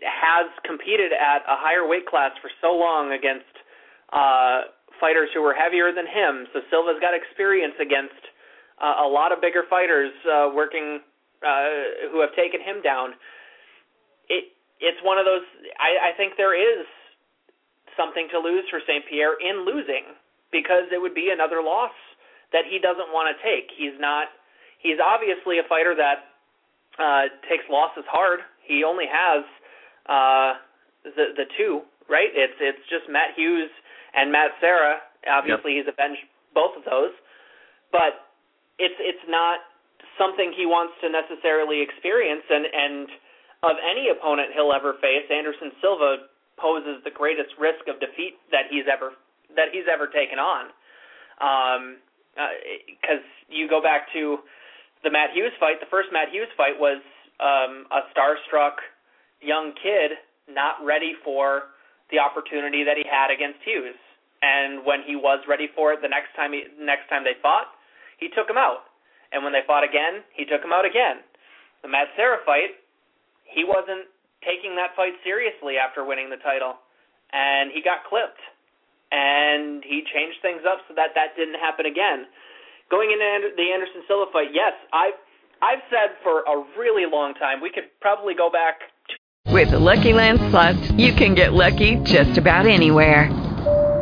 [0.04, 3.50] has competed at a higher weight class for so long against
[4.12, 4.68] uh
[5.00, 6.46] fighters who were heavier than him.
[6.52, 8.18] So Silva's got experience against
[8.80, 11.00] uh, a lot of bigger fighters uh working
[11.40, 13.16] uh who have taken him down
[14.28, 15.44] it it's one of those.
[15.80, 16.84] I, I think there is
[17.96, 19.04] something to lose for St.
[19.08, 20.12] Pierre in losing
[20.52, 21.96] because it would be another loss
[22.52, 23.72] that he doesn't want to take.
[23.72, 24.28] He's not.
[24.78, 26.28] He's obviously a fighter that
[27.00, 28.40] uh, takes losses hard.
[28.68, 29.42] He only has
[30.06, 30.50] uh,
[31.04, 32.28] the the two, right?
[32.34, 33.72] It's it's just Matt Hughes
[34.16, 35.04] and Matt Serra.
[35.28, 35.84] Obviously, yep.
[35.84, 36.24] he's avenged
[36.54, 37.12] both of those,
[37.92, 38.32] but
[38.78, 39.60] it's it's not
[40.16, 42.44] something he wants to necessarily experience.
[42.48, 43.08] And and
[43.62, 48.72] of any opponent he'll ever face, Anderson Silva poses the greatest risk of defeat that
[48.72, 49.12] he's ever
[49.54, 50.72] that he's ever taken on.
[51.36, 54.40] Because um, uh, you go back to
[55.04, 55.80] the Matt Hughes fight.
[55.80, 57.02] The first Matt Hughes fight was
[57.40, 58.80] um, a starstruck
[59.40, 60.16] young kid
[60.48, 61.74] not ready for
[62.10, 63.98] the opportunity that he had against Hughes.
[64.42, 67.72] And when he was ready for it, the next time he, next time they fought,
[68.18, 68.88] he took him out.
[69.32, 71.24] And when they fought again, he took him out again.
[71.82, 72.78] The Matt Serra fight,
[73.44, 74.06] he wasn't
[74.44, 76.78] taking that fight seriously after winning the title,
[77.32, 78.40] and he got clipped.
[79.10, 82.26] And he changed things up so that that didn't happen again.
[82.90, 85.14] Going into the Anderson Silva fight, yes, I've
[85.62, 88.80] I've said for a really long time we could probably go back.
[89.08, 93.30] To- With the Lucky Land Slots, you can get lucky just about anywhere.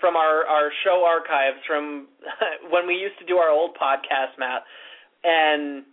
[0.00, 2.06] from our our show archives from
[2.72, 4.62] when we used to do our old podcast, Matt.
[5.24, 5.84] And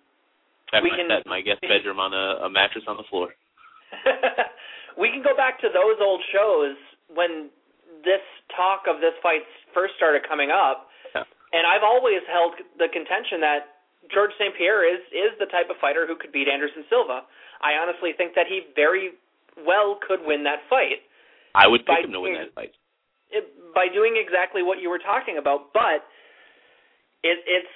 [0.81, 3.33] we can my guest bedroom on a, a mattress on the floor.
[4.97, 6.77] we can go back to those old shows
[7.09, 7.49] when
[8.05, 8.21] this
[8.53, 10.89] talk of this fight first started coming up.
[11.13, 11.25] Yeah.
[11.53, 13.81] And I've always held the contention that
[14.13, 14.53] George St.
[14.53, 17.25] Pierre is is the type of fighter who could beat Anderson Silva.
[17.65, 19.17] I honestly think that he very
[19.65, 21.01] well could win that fight.
[21.55, 22.75] I would pick him to win that fight
[23.73, 26.07] by doing exactly what you were talking about, but
[27.23, 27.75] it, it's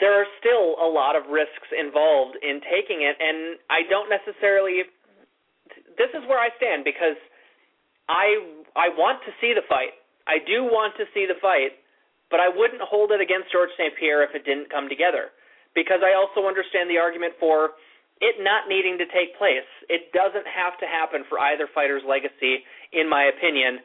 [0.00, 4.84] there are still a lot of risks involved in taking it, and I don't necessarily.
[5.96, 7.16] This is where I stand because
[8.08, 8.40] I
[8.76, 9.96] I want to see the fight.
[10.28, 11.80] I do want to see the fight,
[12.28, 13.96] but I wouldn't hold it against George St.
[13.96, 15.32] Pierre if it didn't come together,
[15.72, 17.80] because I also understand the argument for
[18.20, 19.66] it not needing to take place.
[19.88, 23.78] It doesn't have to happen for either fighter's legacy, in my opinion.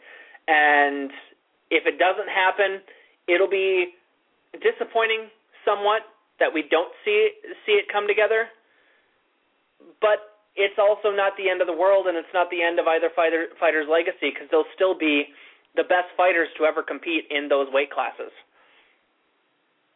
[0.47, 1.11] And
[1.71, 2.81] if it doesn't happen,
[3.27, 3.95] it'll be
[4.59, 5.29] disappointing
[5.65, 6.03] somewhat
[6.39, 7.29] that we don't see
[7.65, 8.47] see it come together.
[10.01, 12.87] But it's also not the end of the world, and it's not the end of
[12.87, 15.31] either fighter fighter's legacy because they'll still be
[15.75, 18.31] the best fighters to ever compete in those weight classes.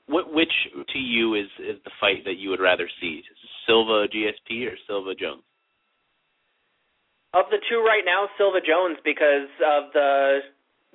[0.10, 3.22] Which to you is is the fight that you would rather see,
[3.68, 5.44] Silva GSP or Silva Jones?
[7.38, 10.42] Of the two right now, Silva Jones because of the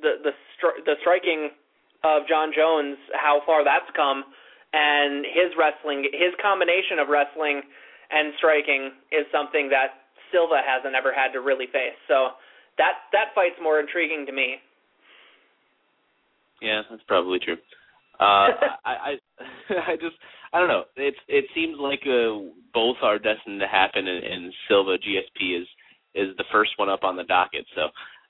[0.03, 1.55] the the, stri- the striking
[2.03, 4.27] of Jon Jones, how far that's come,
[4.75, 7.63] and his wrestling, his combination of wrestling
[8.11, 11.95] and striking is something that Silva hasn't ever had to really face.
[12.11, 12.35] So
[12.75, 14.59] that that fight's more intriguing to me.
[16.61, 17.57] Yeah, that's probably true.
[18.19, 18.51] Uh,
[18.85, 19.13] I, I
[19.93, 20.17] I just
[20.53, 20.85] I don't know.
[20.97, 25.69] It's it seems like uh, both are destined to happen, and, and Silva GSP is
[26.15, 27.67] is the first one up on the docket.
[27.75, 27.83] So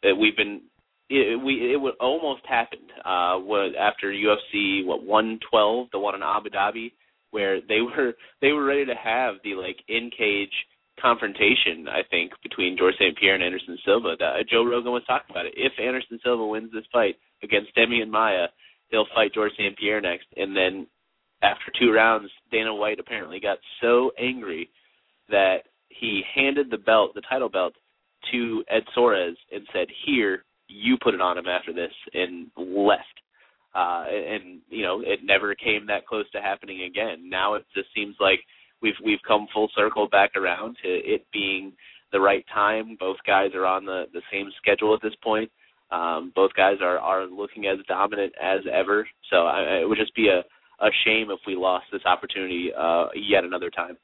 [0.09, 0.62] uh, we've been
[1.09, 6.22] it, we it would almost happened uh what after UFC what 112 the one in
[6.22, 6.93] Abu Dhabi
[7.30, 10.53] where they were they were ready to have the like in cage
[11.01, 15.05] confrontation I think between George St Pierre and Anderson Silva that uh, Joe Rogan was
[15.07, 18.47] talking about it if Anderson Silva wins this fight against Demian Maia,
[18.89, 20.87] he'll fight George St Pierre next and then
[21.43, 24.70] after two rounds, Dana White apparently got so angry
[25.28, 25.64] that
[25.99, 27.74] he handed the belt, the title belt,
[28.30, 33.20] to Ed Soares and said, "Here, you put it on him after this," and left.
[33.74, 37.28] Uh, and you know, it never came that close to happening again.
[37.28, 38.40] Now it just seems like
[38.82, 41.72] we've we've come full circle back around to it being
[42.12, 42.97] the right time.
[43.01, 45.51] Both guys are on the the same schedule at this point.
[45.90, 49.09] Um, both guys are are looking as dominant as ever.
[49.30, 50.43] So I, it would just be a
[50.84, 53.97] a shame if we lost this opportunity uh, yet another time.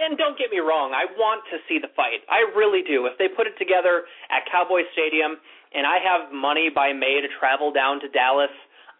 [0.00, 2.24] And don't get me wrong, I want to see the fight.
[2.24, 3.04] I really do.
[3.04, 5.36] If they put it together at Cowboy Stadium
[5.76, 8.52] and I have money by May to travel down to Dallas,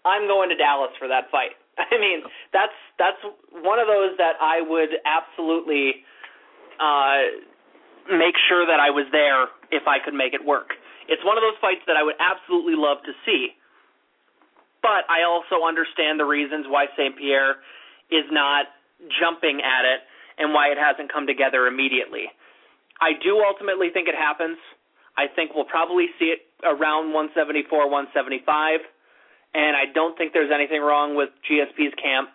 [0.04, 1.56] I'm going to Dallas for that fight.
[1.80, 2.20] I mean,
[2.52, 3.16] that's that's
[3.64, 6.04] one of those that I would absolutely
[6.76, 7.48] uh
[8.12, 10.76] make sure that I was there if I could make it work.
[11.08, 13.56] It's one of those fights that I would absolutely love to see.
[14.84, 17.16] But I also understand the reasons why St.
[17.16, 17.60] Pierre
[18.12, 18.68] is not
[19.16, 20.04] jumping at it
[20.38, 22.30] and why it hasn't come together immediately.
[23.00, 24.58] I do ultimately think it happens.
[25.16, 28.80] I think we'll probably see it around 174, 175,
[29.54, 32.30] and I don't think there's anything wrong with GSP's camp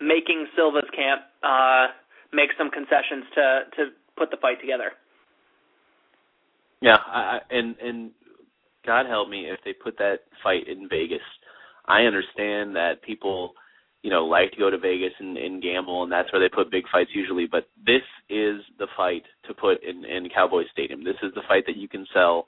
[0.00, 1.88] making Silva's camp uh,
[2.32, 3.82] make some concessions to to
[4.16, 4.92] put the fight together.
[6.80, 8.10] Yeah, I, and and
[8.86, 11.24] God help me if they put that fight in Vegas.
[11.86, 13.54] I understand that people
[14.02, 16.70] you know like to go to Vegas and, and gamble, and that's where they put
[16.70, 17.46] big fights usually.
[17.50, 21.04] But this is the fight to put in in Cowboy Stadium.
[21.04, 22.46] This is the fight that you can sell.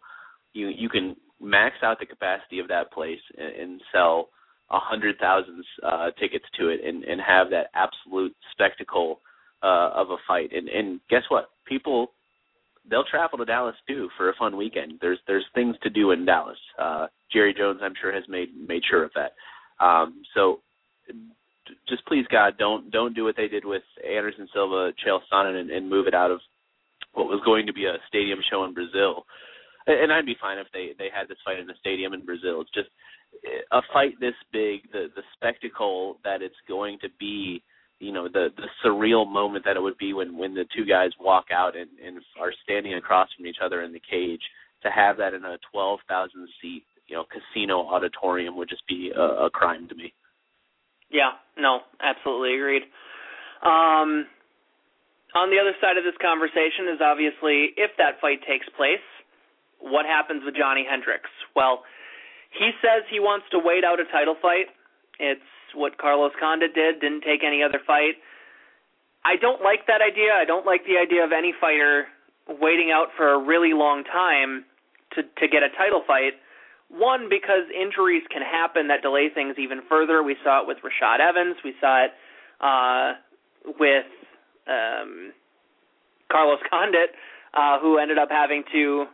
[0.53, 4.29] You you can max out the capacity of that place and, and sell
[4.71, 9.21] a hundred thousand uh, tickets to it, and and have that absolute spectacle
[9.63, 10.51] uh, of a fight.
[10.53, 11.51] And and guess what?
[11.67, 12.13] People
[12.89, 14.95] they'll travel to Dallas too for a fun weekend.
[15.01, 16.59] There's there's things to do in Dallas.
[16.79, 19.33] Uh, Jerry Jones, I'm sure, has made made sure of that.
[19.85, 20.61] Um, so
[21.89, 25.71] just please God, don't don't do what they did with Anderson Silva, Chael Sonnen, and,
[25.71, 26.41] and move it out of
[27.15, 29.25] what was going to be a stadium show in Brazil.
[29.87, 32.61] And I'd be fine if they they had this fight in a stadium in Brazil.
[32.61, 32.89] It's just
[33.45, 37.63] eh, a fight this big, the the spectacle that it's going to be.
[37.99, 41.11] You know the the surreal moment that it would be when when the two guys
[41.21, 44.41] walk out and, and are standing across from each other in the cage.
[44.85, 49.11] To have that in a twelve thousand seat you know casino auditorium would just be
[49.15, 50.15] a, a crime to me.
[51.11, 52.83] Yeah, no, absolutely agreed.
[53.63, 54.27] Um,
[55.35, 59.05] on the other side of this conversation is obviously if that fight takes place,
[59.79, 61.31] what happens with Johnny Hendricks?
[61.55, 61.83] Well,
[62.51, 64.71] he says he wants to wait out a title fight.
[65.19, 68.19] It's what Carlos Condit did, didn't take any other fight.
[69.25, 70.33] I don't like that idea.
[70.35, 72.07] I don't like the idea of any fighter
[72.49, 74.65] waiting out for a really long time
[75.15, 76.35] to to get a title fight
[76.91, 80.23] one, because injuries can happen that delay things even further.
[80.23, 81.57] We saw it with Rashad Evans.
[81.65, 82.11] We saw it
[82.61, 83.13] uh,
[83.79, 84.11] with
[84.67, 85.33] um,
[86.31, 87.11] Carlos Condit,
[87.55, 89.07] uh, who ended up having to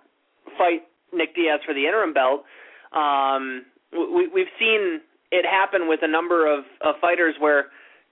[0.59, 2.45] fight Nick Diaz for the interim belt.
[2.93, 5.01] Um, we, we've seen
[5.31, 7.67] it happen with a number of, of fighters where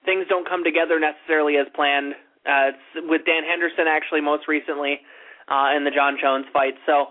[0.05, 2.15] things don't come together necessarily as planned.
[2.45, 5.01] Uh, it's with Dan Henderson actually most recently
[5.49, 6.75] uh, in the Jon Jones fight.
[6.87, 7.09] So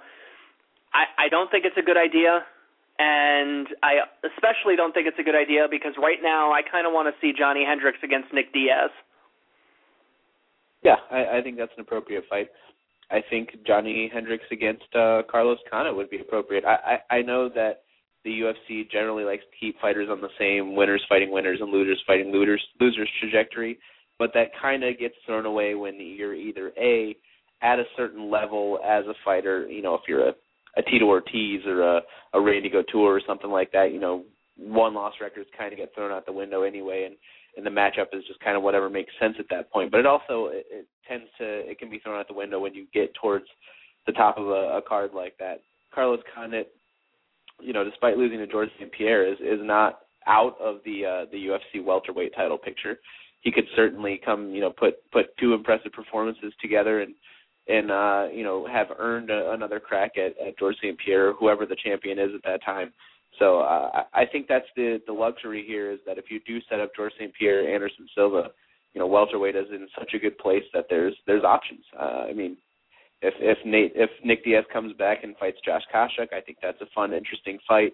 [0.93, 2.45] I, I don't think it's a good idea,
[2.99, 6.93] and I especially don't think it's a good idea because right now I kind of
[6.93, 8.91] want to see Johnny Hendricks against Nick Diaz.
[10.83, 12.49] Yeah, I, I think that's an appropriate fight.
[13.09, 16.63] I think Johnny Hendricks against uh, Carlos Condit would be appropriate.
[16.65, 17.83] I, I I know that
[18.23, 22.01] the UFC generally likes to keep fighters on the same winners fighting winners and losers
[22.07, 23.77] fighting losers losers trajectory,
[24.19, 27.15] but that kind of gets thrown away when you're either a
[27.61, 29.67] at a certain level as a fighter.
[29.67, 30.33] You know, if you're a
[30.77, 32.01] a Tito Ortiz or a,
[32.33, 34.23] a Randy Couture or something like that, you know,
[34.57, 37.15] one loss records kind of get thrown out the window anyway, and
[37.55, 39.91] and the matchup is just kind of whatever makes sense at that point.
[39.91, 42.73] But it also it, it tends to it can be thrown out the window when
[42.73, 43.45] you get towards
[44.05, 45.61] the top of a, a card like that.
[45.93, 46.71] Carlos Condit,
[47.61, 48.91] you know, despite losing to George St.
[48.91, 52.99] Pierre, is is not out of the uh, the UFC welterweight title picture.
[53.41, 57.13] He could certainly come, you know, put put two impressive performances together and
[57.67, 60.97] and uh, you know have earned a, another crack at, at George St.
[61.03, 62.91] Pierre, whoever the champion is at that time.
[63.39, 66.79] So uh, I think that's the the luxury here is that if you do set
[66.79, 67.33] up George St.
[67.33, 68.49] Pierre, Anderson Silva,
[68.93, 71.83] you know welterweight is in such a good place that there's there's options.
[71.99, 72.57] Uh, I mean,
[73.21, 76.81] if if Nate if Nick Diaz comes back and fights Josh Koscheck, I think that's
[76.81, 77.93] a fun, interesting fight.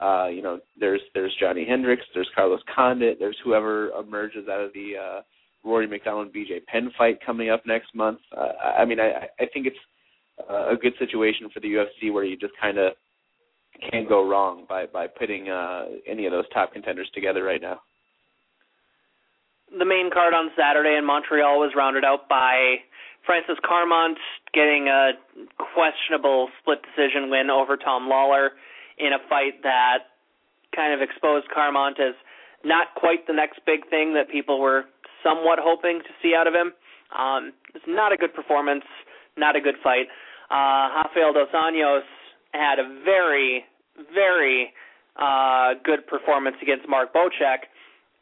[0.00, 4.72] Uh, you know, there's there's Johnny Hendricks, there's Carlos Condit, there's whoever emerges out of
[4.72, 5.20] the uh,
[5.64, 8.20] Rory MacDonald BJ Penn fight coming up next month.
[8.36, 9.76] Uh, I mean, I, I think it's
[10.48, 12.92] a good situation for the UFC where you just kind of
[13.90, 17.80] can't go wrong by by putting uh, any of those top contenders together right now.
[19.78, 22.82] the main card on Saturday in Montreal was rounded out by
[23.24, 24.18] Francis Carmont
[24.52, 25.12] getting a
[25.56, 28.50] questionable split decision win over Tom Lawlor
[28.98, 30.10] in a fight that
[30.74, 32.14] kind of exposed Carmont as
[32.64, 34.84] not quite the next big thing that people were
[35.22, 36.72] somewhat hoping to see out of him.
[37.16, 38.84] Um, it's not a good performance,
[39.36, 40.06] not a good fight.
[40.50, 42.06] Uh, Rafael dos Anjos
[42.52, 43.64] had a very,
[44.12, 44.72] very
[45.16, 47.70] uh, good performance against Mark Bocek,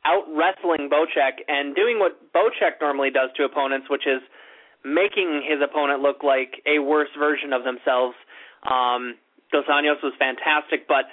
[0.04, 4.22] out wrestling Bocek and doing what Bocek normally does to opponents, which is
[4.84, 8.14] making his opponent look like a worse version of themselves.
[8.68, 9.16] Um,
[9.52, 11.08] Dos Anjos was fantastic, but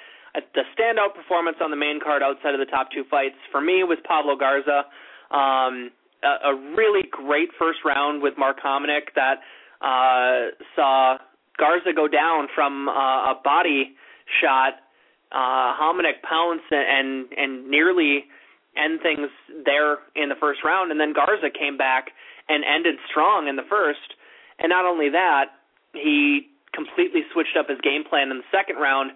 [0.54, 3.84] the standout performance on the main card outside of the top two fights for me
[3.84, 4.84] was Pablo Garza.
[5.32, 5.92] Um,
[6.24, 9.40] a, a really great first round with Mark Hominick that
[9.82, 11.18] uh, saw
[11.58, 13.96] Garza go down from uh, a body
[14.42, 14.74] shot.
[15.32, 18.26] Uh, Hominick pounce and and nearly
[18.78, 19.30] end things
[19.66, 22.12] there in the first round, and then Garza came back
[22.48, 24.16] and ended strong in the first.
[24.60, 25.46] And not only that,
[25.94, 29.12] he completely switched up his game plan in the second round,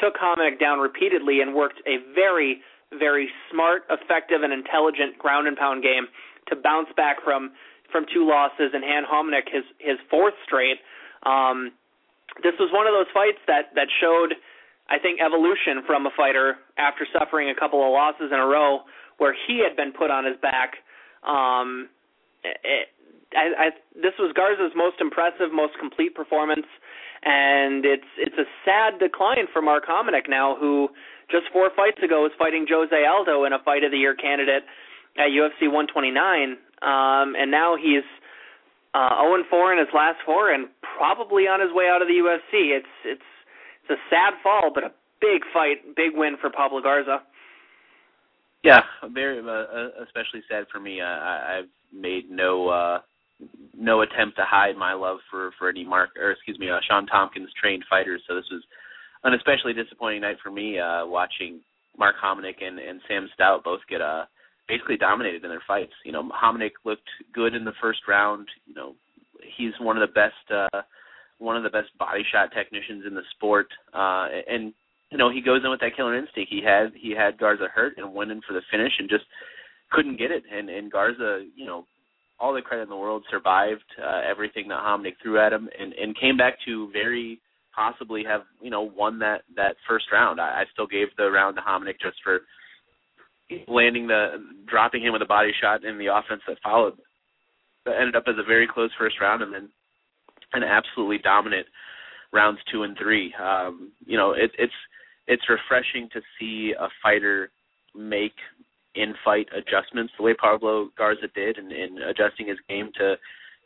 [0.00, 2.60] took Hominick down repeatedly, and worked a very,
[2.96, 6.08] very smart, effective, and intelligent ground and pound game
[6.48, 7.52] to bounce back from
[7.90, 10.78] from two losses and hand Hominick his his fourth straight.
[11.24, 11.72] Um,
[12.42, 14.34] this was one of those fights that that showed,
[14.88, 18.80] I think, evolution from a fighter after suffering a couple of losses in a row
[19.18, 20.76] where he had been put on his back.
[21.26, 21.88] Um,
[22.44, 22.88] it,
[23.36, 26.66] I, I, this was Garza's most impressive, most complete performance,
[27.24, 30.88] and it's it's a sad decline for Mark Hominick now, who
[31.30, 34.64] just four fights ago was fighting Jose Aldo in a Fight of the Year candidate
[35.16, 38.06] at UFC 129, um, and now he's
[38.94, 42.14] uh, 0 4 in his last four, and probably on his way out of the
[42.14, 42.76] UFC.
[42.76, 43.28] It's it's
[43.82, 47.22] it's a sad fall, but a big fight, big win for Pablo Garza.
[48.64, 51.00] Yeah, very uh, uh, especially sad for me.
[51.00, 53.00] Uh, I, I've made no uh,
[53.76, 57.06] no attempt to hide my love for for any Mark or excuse me, uh, Shawn
[57.06, 58.22] Tompkins trained fighters.
[58.26, 58.62] So this was
[59.24, 61.60] an especially disappointing night for me uh, watching
[61.98, 64.24] Mark Hominick and and Sam Stout both get uh
[64.68, 65.92] basically dominated in their fights.
[66.04, 68.46] You know, Hominick looked good in the first round.
[68.66, 68.94] You know,
[69.56, 70.82] he's one of the best uh
[71.38, 73.68] one of the best body shot technicians in the sport.
[73.92, 74.72] Uh and
[75.10, 76.50] you know, he goes in with that killer instinct.
[76.50, 79.24] He had he had Garza hurt and went in for the finish and just
[79.90, 80.44] couldn't get it.
[80.52, 81.86] And and Garza, you know,
[82.38, 85.92] all the credit in the world, survived uh, everything that Hominick threw at him and
[85.94, 87.40] and came back to very
[87.78, 90.40] possibly have you know won that that first round.
[90.40, 92.40] I, I still gave the round to Hominick just for
[93.68, 96.94] landing the dropping him with a body shot in the offense that followed.
[97.84, 99.68] That ended up as a very close first round and then
[100.52, 101.66] an absolutely dominant
[102.32, 103.32] rounds two and three.
[103.40, 104.72] Um, you know, it, it's
[105.28, 107.50] it's refreshing to see a fighter
[107.94, 108.36] make
[108.94, 113.14] in fight adjustments the way Pablo Garza did and, and adjusting his game to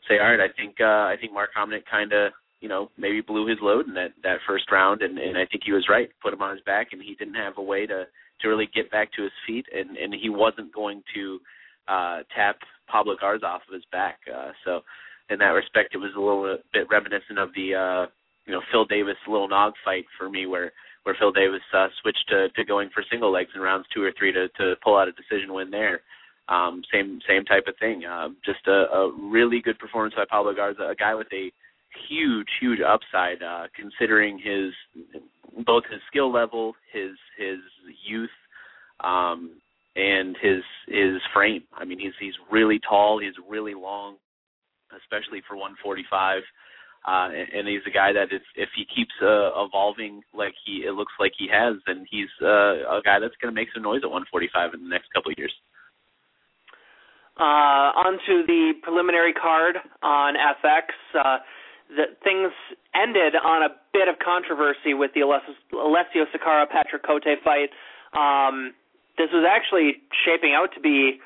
[0.08, 2.32] say, all right, I think uh, I think Mark Hominick kind of
[2.62, 5.64] you know maybe blew his load in that that first round, and, and I think
[5.66, 6.08] he was right.
[6.22, 8.04] Put him on his back, and he didn't have a way to
[8.40, 11.40] to really get back to his feet, and and he wasn't going to
[11.88, 12.56] uh, tap
[12.88, 14.20] Pablo Garza off of his back.
[14.32, 14.80] Uh, so
[15.28, 18.06] in that respect, it was a little bit reminiscent of the uh,
[18.46, 22.24] you know Phil Davis Lil Nog fight for me, where where Phil Davis uh, switched
[22.28, 25.08] to, to going for single legs in rounds two or three to, to pull out
[25.08, 26.00] a decision win there.
[26.48, 28.04] Um, same same type of thing.
[28.04, 31.50] Uh, just a, a really good performance by Pablo Garza, a guy with a
[32.08, 34.72] huge huge upside uh, considering his
[35.66, 37.58] both his skill level, his his
[38.06, 38.30] youth,
[39.00, 39.56] um,
[39.96, 41.62] and his his frame.
[41.74, 44.16] I mean, he's he's really tall, he's really long,
[44.96, 46.42] especially for 145.
[47.04, 50.92] Uh, and, he's a guy that if if he keeps uh, evolving like he it
[50.92, 54.02] looks like he has, then he's uh, a guy that's going to make some noise
[54.04, 55.52] at 145 in the next couple of years.
[57.40, 60.94] Uh, on to the preliminary card on FX.
[61.18, 61.38] Uh,
[61.88, 62.52] the, things
[62.94, 67.70] ended on a bit of controversy with the Alessio Sakara Patrick Cote fight.
[68.12, 68.74] Um,
[69.18, 71.20] this was actually shaping out to be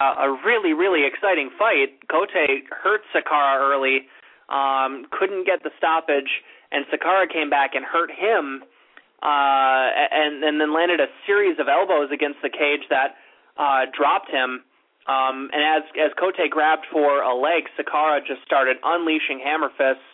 [0.00, 1.98] a, a really, really exciting fight.
[2.10, 2.30] Cote
[2.70, 4.08] hurt Sakara early
[4.48, 6.42] um, couldn't get the stoppage,
[6.72, 8.64] and Sakara came back and hurt him,
[9.22, 13.16] uh, and and then landed a series of elbows against the cage that
[13.56, 14.64] uh, dropped him.
[15.08, 20.04] Um, and as as Cote grabbed for a leg, Sakara just started unleashing hammer fists,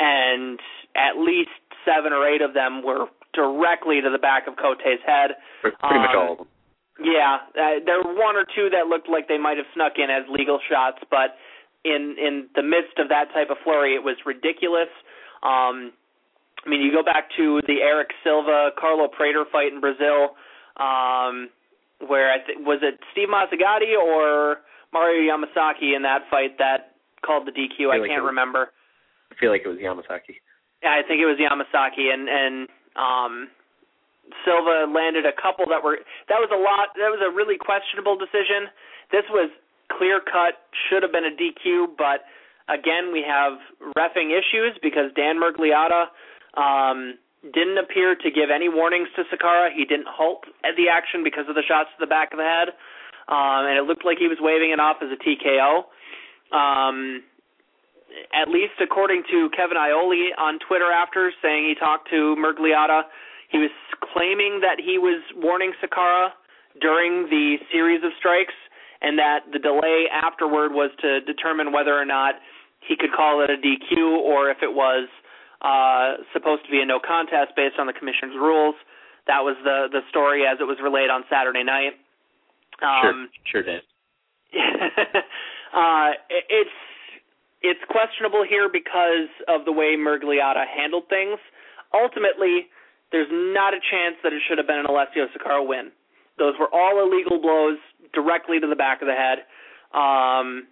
[0.00, 0.58] and
[0.98, 1.54] at least
[1.86, 5.38] seven or eight of them were directly to the back of Cote's head.
[5.62, 6.48] Pretty um, much all of them.
[7.00, 10.10] Yeah, uh, there were one or two that looked like they might have snuck in
[10.10, 11.38] as legal shots, but
[11.84, 14.90] in in the midst of that type of flurry, it was ridiculous.
[15.42, 15.94] Um,
[16.66, 20.36] I mean, you go back to the Erick Silva Carlo Prater fight in Brazil.
[20.76, 21.48] Um,
[22.06, 24.58] where I th- was it Steve Mazzagatti or
[24.92, 27.90] Mario Yamasaki in that fight that called the DQ.
[27.90, 28.72] I, I like can't was, remember.
[29.30, 30.40] I feel like it was Yamasaki.
[30.82, 33.48] Yeah, I think it was Yamasaki, and and um,
[34.44, 35.98] Silva landed a couple that were
[36.28, 36.96] that was a lot.
[36.96, 38.72] That was a really questionable decision.
[39.12, 39.50] This was
[39.92, 42.24] clear cut, should have been a DQ, but
[42.70, 43.58] again we have
[43.98, 46.14] refing issues because Dan Miragliotta
[46.54, 49.72] um, didn't appear to give any warnings to Sakara.
[49.72, 52.44] He didn't halt at the action because of the shots to the back of the
[52.44, 52.76] head,
[53.28, 55.88] um, and it looked like he was waving it off as a TKO.
[56.52, 57.22] Um,
[58.34, 63.02] at least according to Kevin Iole on Twitter after saying he talked to Miragliotta,
[63.50, 63.70] he was
[64.12, 66.30] claiming that he was warning Sakara
[66.80, 68.54] during the series of strikes
[69.00, 72.34] and that the delay afterward was to determine whether or not
[72.86, 75.08] he could call it a DQ or if it was
[75.62, 78.74] uh, supposed to be a no contest based on the commission's rules.
[79.26, 82.00] That was the the story as it was relayed on Saturday night.
[82.82, 83.82] Um, sure, sure did.
[85.74, 86.10] uh,
[86.48, 86.78] it's
[87.62, 91.38] it's questionable here because of the way Miragliotta handled things.
[91.92, 92.72] Ultimately,
[93.12, 95.92] there's not a chance that it should have been an Alessio Sakara win.
[96.38, 97.78] Those were all illegal blows
[98.14, 99.44] directly to the back of the head.
[99.92, 100.68] Um,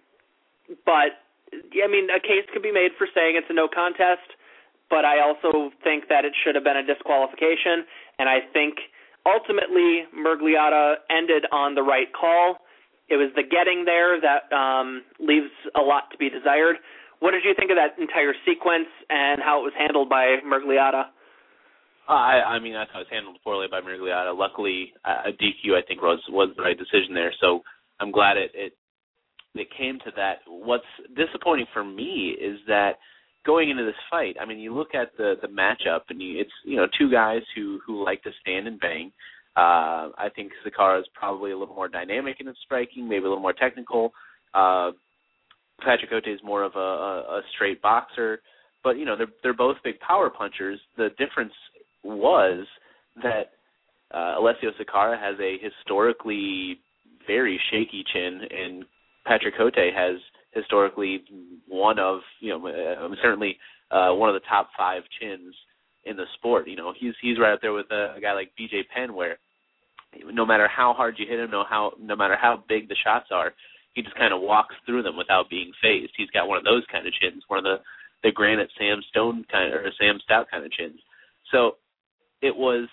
[0.85, 1.21] but
[1.53, 4.25] I mean, a case could be made for saying it's a no contest,
[4.89, 7.85] but I also think that it should have been a disqualification,
[8.17, 8.75] and I think
[9.25, 12.57] ultimately Miragliotta ended on the right call.
[13.09, 16.77] It was the getting there that um, leaves a lot to be desired.
[17.19, 21.11] What did you think of that entire sequence and how it was handled by Miragliotta?
[22.07, 24.35] Uh, I, I mean, I thought it was handled poorly by Miragliotta.
[24.37, 27.33] Luckily, uh, a DQ I think was was the right decision there.
[27.39, 27.61] So
[27.99, 28.73] I'm glad it it
[29.53, 30.39] it came to that.
[30.47, 32.97] What's disappointing for me is that
[33.45, 36.51] going into this fight, I mean, you look at the the matchup, and you, it's
[36.65, 39.11] you know two guys who who like to stand and bang.
[39.55, 43.29] Uh, I think Sakara is probably a little more dynamic in his striking, maybe a
[43.29, 44.13] little more technical.
[44.53, 44.91] Uh,
[45.79, 48.41] Patrick Cote is more of a, a, a straight boxer,
[48.83, 50.79] but you know they're they're both big power punchers.
[50.97, 51.53] The difference
[52.03, 52.65] was
[53.23, 53.51] that
[54.13, 56.79] uh, Alessio Sakara has a historically
[57.27, 58.85] very shaky chin, and
[59.25, 60.17] Patrick Cote has
[60.51, 61.23] historically
[61.67, 63.57] one of you know uh, certainly
[63.91, 65.53] uh, one of the top five chins
[66.05, 66.67] in the sport.
[66.67, 69.37] You know he's he's right up there with a, a guy like BJ Penn, where
[70.31, 73.27] no matter how hard you hit him, no how no matter how big the shots
[73.31, 73.53] are,
[73.93, 76.13] he just kind of walks through them without being phased.
[76.17, 77.77] He's got one of those kind of chins, one of the
[78.23, 80.99] the granite Sam Stone kind of, or Sam Stout kind of chins.
[81.51, 81.77] So
[82.41, 82.87] it was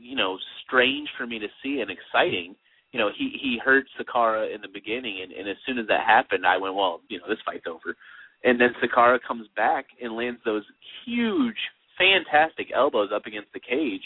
[0.00, 2.54] you know strange for me to see and exciting.
[2.92, 6.06] You know, he he hurt Sakara in the beginning, and, and as soon as that
[6.06, 7.96] happened, I went, well, you know, this fight's over.
[8.44, 10.64] And then Sakara comes back and lands those
[11.06, 11.56] huge,
[11.96, 14.02] fantastic elbows up against the cage,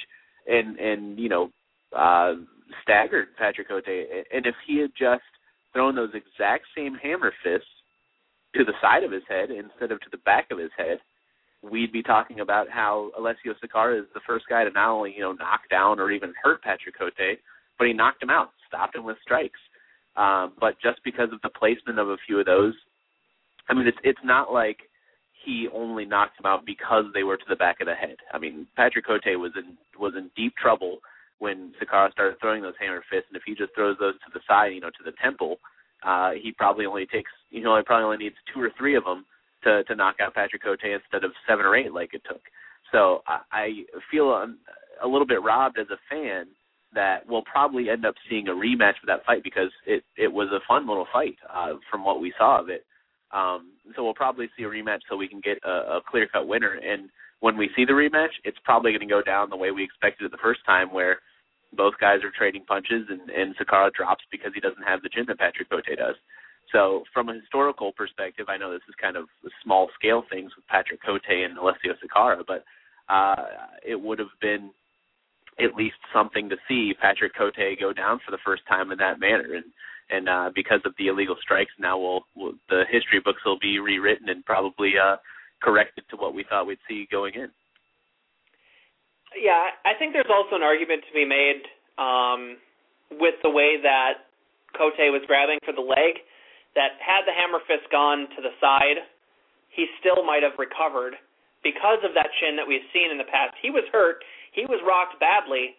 [0.46, 1.50] and and you know,
[1.96, 2.34] uh,
[2.82, 3.86] staggered Patrick Cote.
[3.86, 5.24] And if he had just
[5.72, 7.68] thrown those exact same hammer fists
[8.54, 10.98] to the side of his head instead of to the back of his head,
[11.62, 15.20] we'd be talking about how Alessio Sakara is the first guy to not only you
[15.20, 17.38] know knock down or even hurt Patrick Cote,
[17.78, 19.60] but he knocked him out, stopped him with strikes.
[20.16, 22.74] Um, but just because of the placement of a few of those,
[23.68, 24.78] I mean, it's it's not like
[25.44, 28.16] he only knocked him out because they were to the back of the head.
[28.32, 30.98] I mean, Patrick Cote was in was in deep trouble
[31.38, 34.40] when Sakara started throwing those hammer fists, and if he just throws those to the
[34.48, 35.58] side, you know, to the temple,
[36.02, 39.04] uh, he probably only takes, you know, he probably only needs two or three of
[39.04, 39.24] them
[39.64, 42.40] to to knock out Patrick Cote instead of seven or eight like it took.
[42.92, 43.68] So I, I
[44.10, 44.54] feel a,
[45.02, 46.46] a little bit robbed as a fan
[46.94, 50.48] that we'll probably end up seeing a rematch for that fight because it it was
[50.52, 52.84] a fun little fight uh, from what we saw of it.
[53.32, 56.46] Um, so we'll probably see a rematch so we can get a, a clear cut
[56.46, 56.74] winner.
[56.74, 57.10] And
[57.40, 60.24] when we see the rematch, it's probably going to go down the way we expected
[60.24, 61.18] it the first time, where
[61.76, 65.24] both guys are trading punches and, and Sakara drops because he doesn't have the chin
[65.28, 66.14] that Patrick Cote does.
[66.72, 69.26] So from a historical perspective, I know this is kind of
[69.62, 72.64] small scale things with Patrick Cote and Alessio Sakara, but
[73.12, 73.36] uh,
[73.86, 74.70] it would have been
[75.58, 79.20] at least something to see Patrick Cote go down for the first time in that
[79.20, 79.54] manner.
[79.54, 79.64] And
[80.08, 83.80] and uh, because of the illegal strikes, now we'll, we'll the history books will be
[83.80, 85.16] rewritten and probably uh,
[85.62, 87.50] corrected to what we thought we'd see going in.
[89.34, 91.66] Yeah, I think there's also an argument to be made
[91.98, 92.56] um,
[93.18, 94.30] with the way that
[94.78, 96.22] Cote was grabbing for the leg
[96.76, 99.00] that had the hammer fist gone to the side,
[99.72, 101.16] he still might have recovered
[101.64, 103.56] because of that chin that we've seen in the past.
[103.60, 104.22] He was hurt,
[104.56, 105.76] he was rocked badly.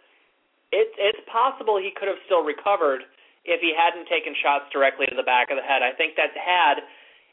[0.69, 3.01] It, it's possible he could have still recovered
[3.43, 5.81] if he hadn't taken shots directly to the back of the head.
[5.81, 6.85] I think that had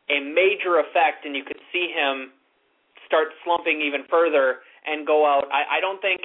[0.09, 2.33] a major effect, and you could see him
[3.05, 5.45] start slumping even further and go out.
[5.53, 6.25] I, I don't think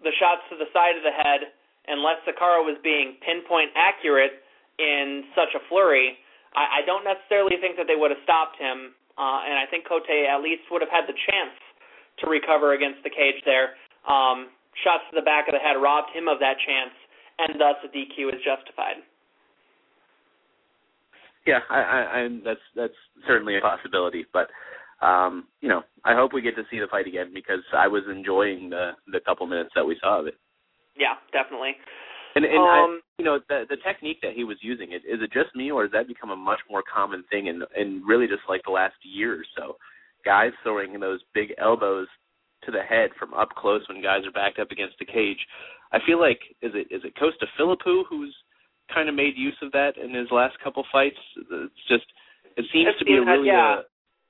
[0.00, 1.52] the shots to the side of the head
[1.88, 4.40] unless Sakara was being pinpoint accurate
[4.78, 6.16] in such a flurry,
[6.56, 8.96] I, I don't necessarily think that they would have stopped him.
[9.18, 11.52] Uh, and I think Cote at least would have had the chance
[12.24, 13.76] to recover against the cage there.
[14.08, 14.48] Um,
[14.84, 16.94] shots to the back of the head robbed him of that chance,
[17.38, 19.02] and thus a DQ is justified.
[21.46, 24.48] Yeah, I, I, I that's that's certainly a possibility, but
[25.00, 28.02] um, you know, I hope we get to see the fight again because I was
[28.10, 30.34] enjoying the the couple minutes that we saw of it.
[30.96, 31.72] Yeah, definitely.
[32.36, 35.20] And and um, I, you know the the technique that he was using it is
[35.22, 38.26] it just me or has that become a much more common thing in in really
[38.26, 39.76] just like the last year or so?
[40.24, 42.06] Guys throwing those big elbows
[42.64, 45.40] to the head from up close when guys are backed up against the cage.
[45.92, 48.34] I feel like is it is it Costa Philippou who's
[48.92, 51.18] kind of made use of that in his last couple fights.
[51.36, 52.06] It's just
[52.56, 53.78] it seems to be a really yeah.
[53.78, 53.82] Uh,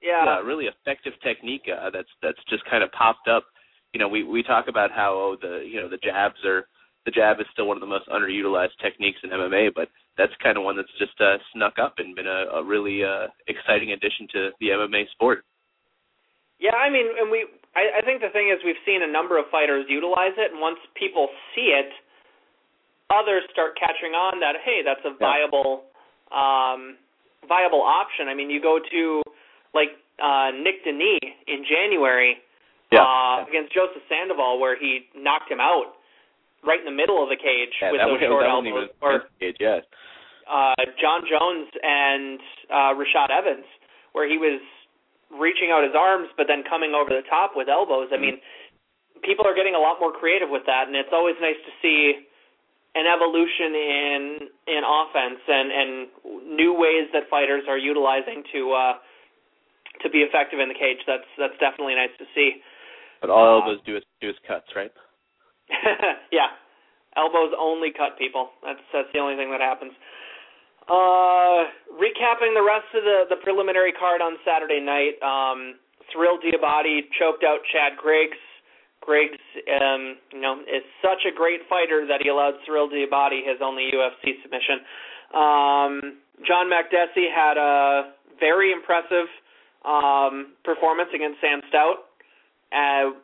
[0.02, 0.24] yeah.
[0.24, 3.44] yeah, really effective technique uh, that's that's just kind of popped up.
[3.92, 6.66] You know, we we talk about how oh, the you know the jabs are
[7.04, 10.58] the jab is still one of the most underutilized techniques in MMA, but that's kind
[10.58, 14.28] of one that's just uh, snuck up and been a, a really uh, exciting addition
[14.32, 15.44] to the MMA sport.
[16.60, 17.46] Yeah, I mean, and we
[17.76, 20.60] I, I think the thing is we've seen a number of fighters utilize it, and
[20.60, 21.90] once people see it,
[23.10, 25.86] others start catching on that hey, that's a viable
[26.34, 26.98] um,
[27.46, 28.28] viable option.
[28.28, 29.22] I mean, you go to
[29.74, 32.38] like uh, Nick Denis in January
[32.90, 33.02] yeah.
[33.02, 35.94] uh, against Joseph Sandoval, where he knocked him out
[36.66, 38.90] right in the middle of the cage yeah, with those was, short elbows.
[39.00, 39.82] Or cage, yes.
[40.50, 43.66] uh, Jon Jones and uh, Rashad Evans,
[44.12, 44.60] where he was
[45.30, 48.10] reaching out his arms but then coming over the top with elbows.
[48.12, 48.38] I mean,
[49.22, 52.26] people are getting a lot more creative with that, and it's always nice to see
[52.94, 54.20] an evolution in
[54.66, 55.90] in offense and and
[56.58, 58.94] new ways that fighters are utilizing to uh
[60.02, 60.98] to be effective in the cage.
[61.06, 62.58] That's that's definitely nice to see.
[63.20, 64.90] But all Uh, elbows do is do is cuts, right?
[66.32, 66.50] yeah,
[67.16, 68.50] elbows only cut people.
[68.64, 69.92] That's that's the only thing that happens.
[70.90, 75.14] Uh, recapping the rest of the the preliminary card on Saturday night.
[75.22, 75.78] Um,
[76.10, 78.38] Cyrille Diabaté choked out Chad Griggs.
[79.00, 79.38] Griggs,
[79.80, 83.88] um, you know, is such a great fighter that he allowed Cyrille Diabaté his only
[83.94, 84.82] UFC submission.
[85.32, 89.30] Um, John Makdessi had a very impressive
[89.84, 92.10] um, performance against Sam Stout.
[92.74, 93.14] Uh,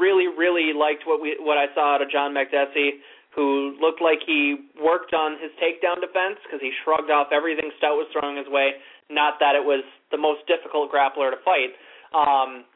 [0.00, 2.98] really, really liked what we what I saw out of John Makdessi,
[3.34, 7.94] who looked like he worked on his takedown defense because he shrugged off everything Stout
[7.94, 8.82] was throwing his way.
[9.10, 11.74] Not that it was the most difficult grappler to fight,
[12.10, 12.66] um,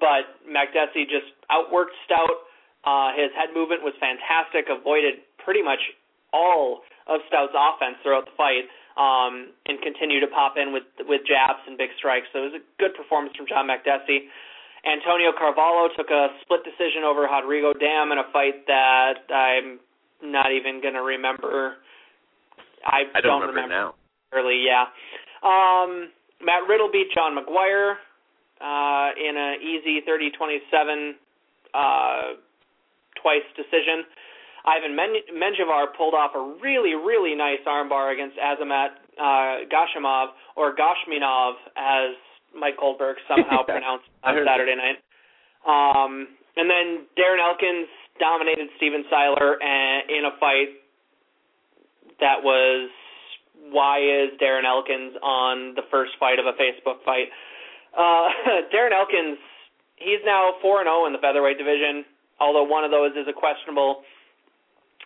[0.00, 2.48] but Makdessi just outworked Stout.
[2.84, 5.80] Uh, his head movement was fantastic, avoided pretty much
[6.32, 11.24] all of Stout's offense throughout the fight, um, and continued to pop in with with
[11.24, 12.28] jabs and big strikes.
[12.32, 14.28] So it was a good performance from John Makdessi.
[14.84, 19.78] Antonio Carvalho took a split decision over Rodrigo Dam in a fight that I'm
[20.22, 21.76] not even going to remember.
[22.84, 23.94] I, I don't, remember, now.
[24.32, 24.90] Early, yeah.
[25.42, 26.10] Um,
[26.42, 27.98] Matt Riddle beat John Maguire
[28.60, 31.12] uh, in an easy 30-27
[31.74, 32.38] uh,
[33.22, 34.02] twice decision.
[34.66, 40.74] Ivan Men- Menjivar pulled off a really, really nice armbar against Azamat uh, Gashimov, or
[40.74, 42.14] Gashminov, as
[42.58, 44.98] Mike Goldberg somehow pronounced on Saturday night.
[45.66, 47.88] Um, and then Darren Elkins
[48.20, 50.76] dominated Steven Siler a- in a fight
[52.20, 52.90] that was
[53.70, 57.30] why is Darren Elkins on the first fight of a Facebook fight?
[57.96, 58.28] Uh,
[58.74, 59.38] Darren Elkins,
[59.96, 62.04] he's now 4 and 0 in the featherweight division,
[62.40, 64.02] although one of those is a questionable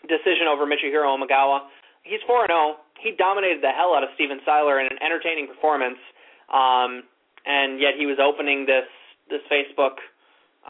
[0.09, 1.69] decision over Michihiro Omigawa.
[2.03, 2.77] He's 4 and 0.
[3.03, 6.01] He dominated the hell out of Steven Siler in an entertaining performance.
[6.49, 7.05] Um,
[7.47, 8.87] and yet he was opening this
[9.31, 9.97] this Facebook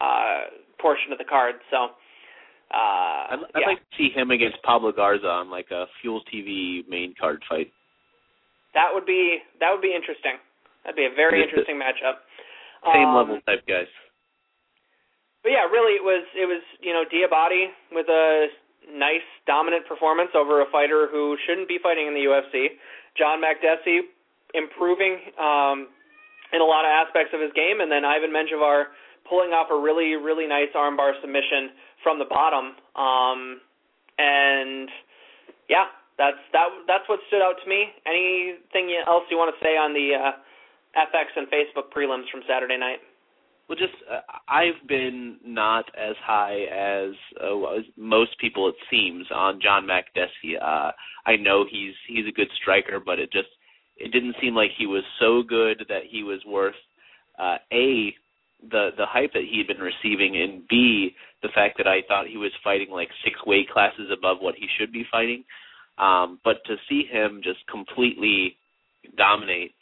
[0.00, 1.56] uh, portion of the card.
[1.70, 1.76] So
[2.72, 3.66] uh, I'd, I'd yeah.
[3.66, 7.72] like to see him against Pablo Garza on like a Fuel TV main card fight.
[8.74, 10.36] that would be that would be interesting.
[10.84, 12.22] That'd be a very interesting matchup.
[12.92, 13.88] Same Um, level type guys.
[15.42, 18.48] But yeah, really, it was it was you know Diabaté with a
[18.92, 22.78] nice dominant performance over a fighter who shouldn't be fighting in the UFC.
[23.18, 24.00] John Makdessi
[24.54, 25.88] improving um,
[26.52, 28.94] in a lot of aspects of his game, and then Ivan Menjivar
[29.28, 32.76] pulling off a really really nice armbar submission from the bottom.
[32.94, 33.60] Um,
[34.18, 34.88] and
[35.68, 37.92] yeah, that's that that's what stood out to me.
[38.06, 40.32] Anything else you want to say on the uh,
[40.96, 43.00] FX and Facebook prelims from Saturday night?
[43.68, 49.60] Well, just uh, I've been not as high as, uh, most people it seems on
[49.60, 50.54] John Makdessi.
[50.60, 50.92] Uh,
[51.26, 53.48] I know he's he's a good striker, but it just
[53.96, 56.74] it didn't seem like he was so good that he was worth
[57.38, 58.14] uh, a
[58.70, 62.26] the the hype that he had been receiving, and B the fact that I thought
[62.26, 65.44] he was fighting like six weight classes above what he should be fighting.
[65.98, 68.56] Um, but to see him just completely
[69.16, 69.72] dominate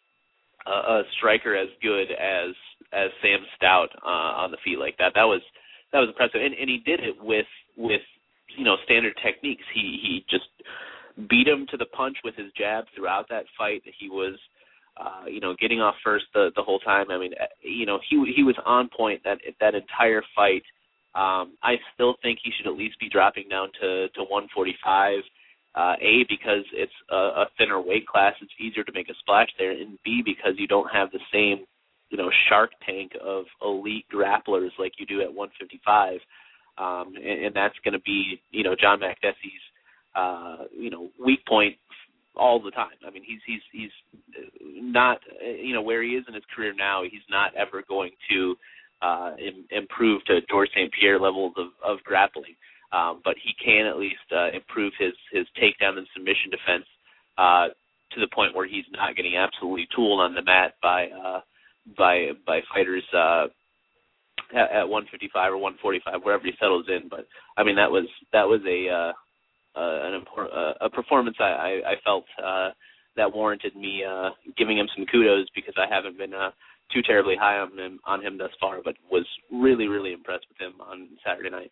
[0.66, 2.54] a, a striker as good as
[2.92, 5.42] as Sam Stout uh, on the feet like that, that was
[5.92, 7.46] that was impressive, and, and he did it with
[7.76, 8.02] with
[8.56, 9.64] you know standard techniques.
[9.74, 10.50] He he just
[11.28, 13.82] beat him to the punch with his jab throughout that fight.
[13.98, 14.34] He was
[14.96, 17.10] uh, you know, getting off first the the whole time.
[17.10, 20.62] I mean, uh, you know, he he was on point that that entire fight.
[21.14, 25.20] Um, I still think he should at least be dropping down to to 145.
[25.74, 29.48] Uh, a because it's a, a thinner weight class, it's easier to make a splash
[29.58, 31.66] there, and B because you don't have the same,
[32.10, 36.20] you know, shark tank of elite grapplers like you do at 155,
[36.78, 39.64] um, and, and that's going to be, you know, John Makdessi's,
[40.14, 41.76] uh, you know, weak point
[42.36, 42.90] all the time.
[43.06, 43.90] I mean, he's he's he's
[44.60, 47.02] not you know where he is in his career now.
[47.02, 48.56] He's not ever going to
[49.02, 50.90] uh, Im- improve to George St.
[50.98, 52.54] Pierre levels of, of grappling,
[52.92, 56.86] um, but he can at least uh, improve his his takedown and submission defense
[57.38, 57.68] uh,
[58.12, 61.40] to the point where he's not getting absolutely tooled on the mat by uh,
[61.96, 63.04] by by fighters.
[63.12, 63.46] Uh,
[64.52, 68.46] at, at 155 or 145, wherever he settles in, but I mean that was that
[68.46, 69.12] was a uh,
[69.76, 72.70] uh, an uh, a performance I, I, I felt uh,
[73.16, 76.50] that warranted me uh, giving him some kudos because I haven't been uh,
[76.92, 80.60] too terribly high on him on him thus far, but was really really impressed with
[80.60, 81.70] him on Saturday night.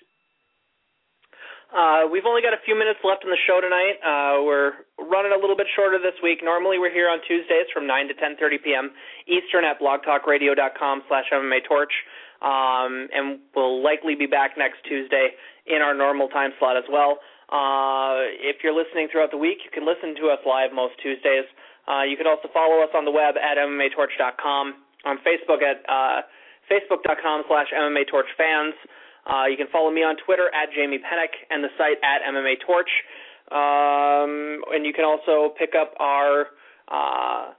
[1.73, 3.97] Uh, we've only got a few minutes left in the show tonight.
[4.05, 6.45] Uh, we're running a little bit shorter this week.
[6.45, 8.91] Normally, we're here on Tuesdays from 9 to 10:30 p.m.
[9.25, 11.95] Eastern at blogtalkradio.com/slash/MMA-torch,
[12.45, 15.31] um, and we'll likely be back next Tuesday
[15.65, 17.21] in our normal time slot as well.
[17.53, 21.45] Uh, if you're listening throughout the week, you can listen to us live most Tuesdays.
[21.85, 26.25] Uh, you can also follow us on the web at MMAtorch.com, on Facebook at uh,
[26.73, 28.73] Facebook.com slash MMA Torch fans.
[29.29, 32.89] Uh, you can follow me on Twitter at Jamie Penick and the site at MMATorch.
[33.53, 36.47] Um, and you can also pick up our
[36.89, 37.53] uh,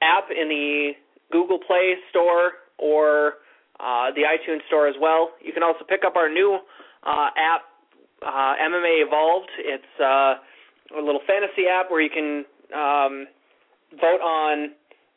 [0.00, 0.92] app in the
[1.32, 3.42] Google Play Store or
[3.80, 5.30] uh, the iTunes Store as well.
[5.42, 6.60] You can also pick up our new
[7.04, 7.62] app
[8.22, 9.50] uh, MMA Evolved.
[9.58, 10.40] It's uh,
[10.96, 12.44] a little fantasy app where you can
[12.74, 13.26] um,
[14.00, 14.72] vote on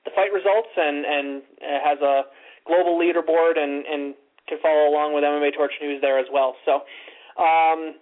[0.05, 1.27] the fight results and and
[1.61, 2.23] it has a
[2.65, 4.15] global leaderboard and and
[4.47, 6.55] can follow along with MMA Torch News there as well.
[6.65, 6.81] So.
[7.33, 7.95] Um,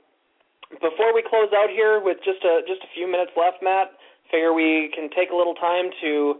[0.79, 3.91] before we close out here with just a just a few minutes left, Matt,
[4.31, 6.39] figure we can take a little time to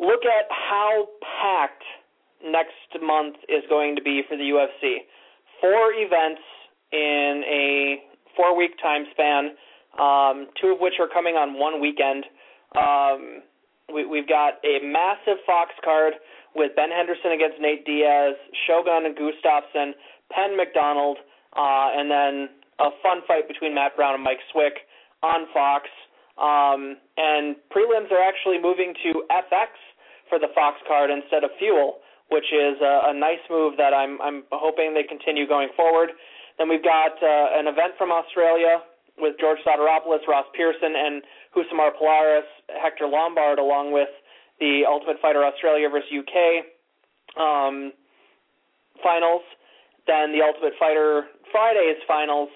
[0.00, 1.86] look at how packed
[2.44, 5.06] next month is going to be for the UFC.
[5.60, 6.42] Four events
[6.92, 8.02] in a
[8.36, 9.56] four week time span,
[9.98, 12.24] um, two of which are coming on one weekend.
[12.76, 13.42] Um,
[13.92, 16.14] we, we've got a massive Fox card
[16.54, 18.34] with Ben Henderson against Nate Diaz,
[18.66, 19.92] Shogun and Gustafsson,
[20.32, 21.18] Penn MacDonald,
[21.56, 22.48] uh, and then
[22.80, 24.84] a fun fight between Matt Brown and Mike Swick
[25.22, 25.88] on Fox.
[26.36, 29.72] Um, and prelims are actually moving to FX
[30.28, 34.20] for the Fox card instead of Fuel, which is a, a nice move that I'm
[34.20, 36.10] I'm hoping they continue going forward.
[36.58, 38.80] Then we've got uh, an event from Australia
[39.18, 41.22] with George Soteropoulos, Ross Pearson, and
[41.56, 44.08] Rousimar Palhares, Hector Lombard, along with
[44.60, 46.64] the Ultimate Fighter Australia versus UK
[47.40, 47.92] um,
[49.02, 49.42] finals.
[50.06, 52.48] Then the Ultimate Fighter Fridays finals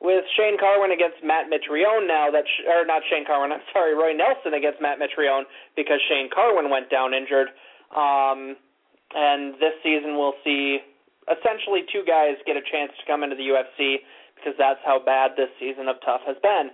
[0.00, 3.94] with Shane Carwin against Matt Mitrione now that sh- or not Shane Carwin, I'm sorry,
[3.94, 5.44] Roy Nelson against Matt Mitrione
[5.76, 7.48] because Shane Carwin went down injured.
[7.94, 8.56] Um,
[9.14, 10.78] and this season we'll see
[11.30, 14.02] essentially two guys get a chance to come into the UFC
[14.34, 16.70] because that's how bad this season of Tough has been.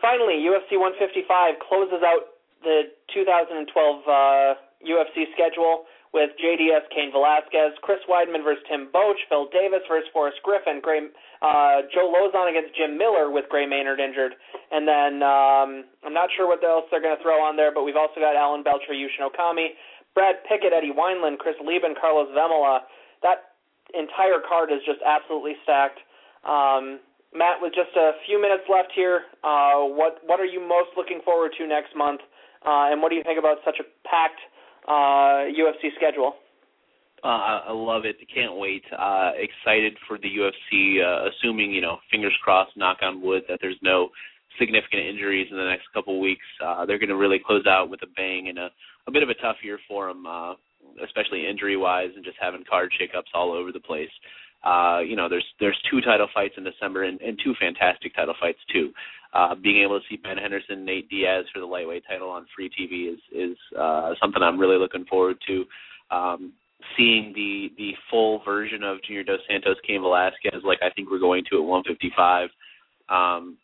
[0.00, 8.02] Finally, UFC 155 closes out the 2012 uh, UFC schedule with JDS Cain Velasquez, Chris
[8.10, 11.06] Weidman versus Tim Boetsch, Phil Davis versus Forrest Griffin, Gray,
[11.40, 14.34] uh, Joe Lauzon against Jim Miller with Gray Maynard injured,
[14.72, 17.84] and then um, I'm not sure what else they're going to throw on there, but
[17.84, 19.78] we've also got Alan Belcher, Yushin Okami,
[20.14, 22.80] Brad Pickett, Eddie Wineland, Chris Leben, Karlos Vemola.
[23.22, 23.49] That
[23.94, 25.98] entire card is just absolutely stacked.
[26.44, 27.00] Um,
[27.34, 31.20] Matt, with just a few minutes left here, uh, what what are you most looking
[31.24, 32.20] forward to next month,
[32.66, 34.40] uh, and what do you think about such a packed
[34.88, 36.34] uh, UFC schedule?
[37.22, 38.16] Uh, I love it.
[38.34, 38.82] Can't wait.
[38.90, 41.04] Uh, excited for the UFC.
[41.04, 44.08] Uh, assuming you know, fingers crossed, knock on wood, that there's no
[44.58, 46.44] significant injuries in the next couple weeks.
[46.86, 48.70] They're going to really close out with a bang and a,
[49.06, 50.26] a bit of a tough year for them.
[51.04, 54.10] Especially injury wise and just having card shakeups all over the place.
[54.62, 58.34] Uh, you know, there's there's two title fights in December and, and two fantastic title
[58.40, 58.90] fights too.
[59.32, 62.68] Uh, being able to see Ben Henderson, Nate Diaz for the lightweight title on free
[62.68, 65.64] TV is is uh, something I'm really looking forward to.
[66.10, 66.52] Um,
[66.96, 71.20] seeing the the full version of Junior Dos Santos Cain Velasquez, like I think we're
[71.20, 72.48] going to at 155,
[73.08, 73.56] um,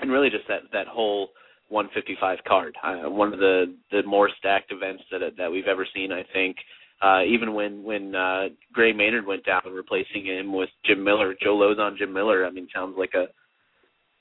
[0.00, 1.30] and really just that that whole
[1.68, 2.76] 155 card.
[2.82, 6.12] Uh, one of the the more stacked events that that we've ever seen.
[6.12, 6.56] I think.
[7.02, 11.54] Uh, even when when uh, Gray Maynard went down, replacing him with Jim Miller, Joe
[11.54, 12.46] Lauzon, Jim Miller.
[12.46, 13.26] I mean, sounds like a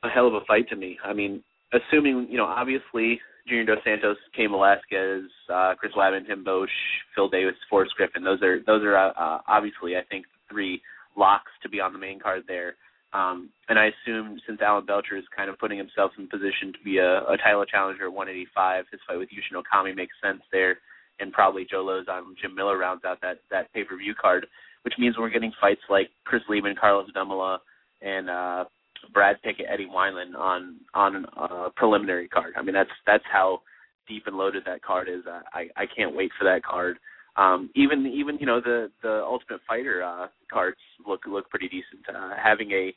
[0.05, 0.97] a hell of a fight to me.
[1.03, 1.41] I mean,
[1.71, 5.23] assuming you know, obviously Junior Dos Santos, Cain Velasquez,
[5.53, 6.67] uh, Chris Weidman, Tim Boetsch,
[7.15, 8.23] Phil Davis, Forrest Griffin.
[8.23, 10.81] Those are those are uh, obviously I think three
[11.15, 12.75] locks to be on the main card there.
[13.15, 16.83] Um, and I assume since Alan Belcher is kind of putting himself in position to
[16.83, 20.77] be a, a title challenger at 185, his fight with Yushin Okami makes sense there,
[21.21, 24.45] and probably Joe Lauzon, Jim Miller rounds out that that pay per view card,
[24.83, 27.59] which means we're getting fights like Chris Leben, Karlos Vemola,
[28.01, 28.65] and uh,
[29.13, 32.53] Brad Pickett, Eddie Wineland on on a preliminary card.
[32.57, 33.61] I mean, that's that's how
[34.09, 35.23] deep and loaded that card is.
[35.53, 36.97] I I can't wait for that card.
[37.37, 42.07] Um, even even you know the the Ultimate Fighter uh, cards look look pretty decent.
[42.07, 42.93] Uh, having a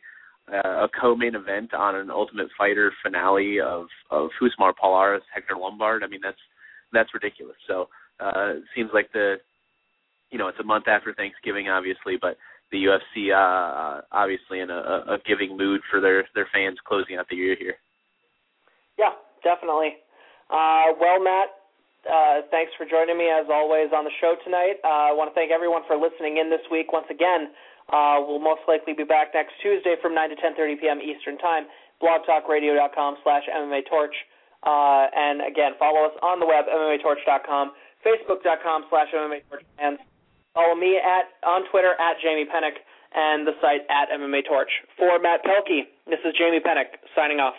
[0.52, 6.04] uh, a co-main event on an Ultimate Fighter finale of of Rousimar Palhares, Hector Lombard.
[6.04, 6.38] I mean that's
[6.92, 7.56] that's ridiculous.
[7.66, 7.88] So
[8.20, 9.36] uh, seems like the
[10.30, 12.36] you know it's a month after Thanksgiving, obviously, but
[12.70, 14.74] the UFC uh, obviously in a,
[15.08, 17.74] a giving mood for their their fans closing out the year here.
[18.98, 19.94] Yeah, definitely.
[20.50, 21.48] Uh, well, Matt,
[22.08, 24.80] uh, thanks for joining me as always on the show tonight.
[24.82, 26.92] Uh, I want to thank everyone for listening in this week.
[26.92, 27.52] Once again,
[27.92, 30.98] uh, we'll most likely be back next Tuesday from 9 to 10:30 p.m.
[31.00, 31.68] Eastern Time.
[32.02, 34.14] BlogTalkRadio.com slash MMA Torch.
[34.62, 39.98] Uh, and again, follow us on the web, MMATorch.com, Facebook.com slash MMA Torch fans.
[40.54, 42.82] Follow me at on Twitter at Jamie Penick
[43.14, 44.70] and the site at MMA Torch.
[44.98, 47.54] For Matt Pelkey, this is Jamie Penick signing off.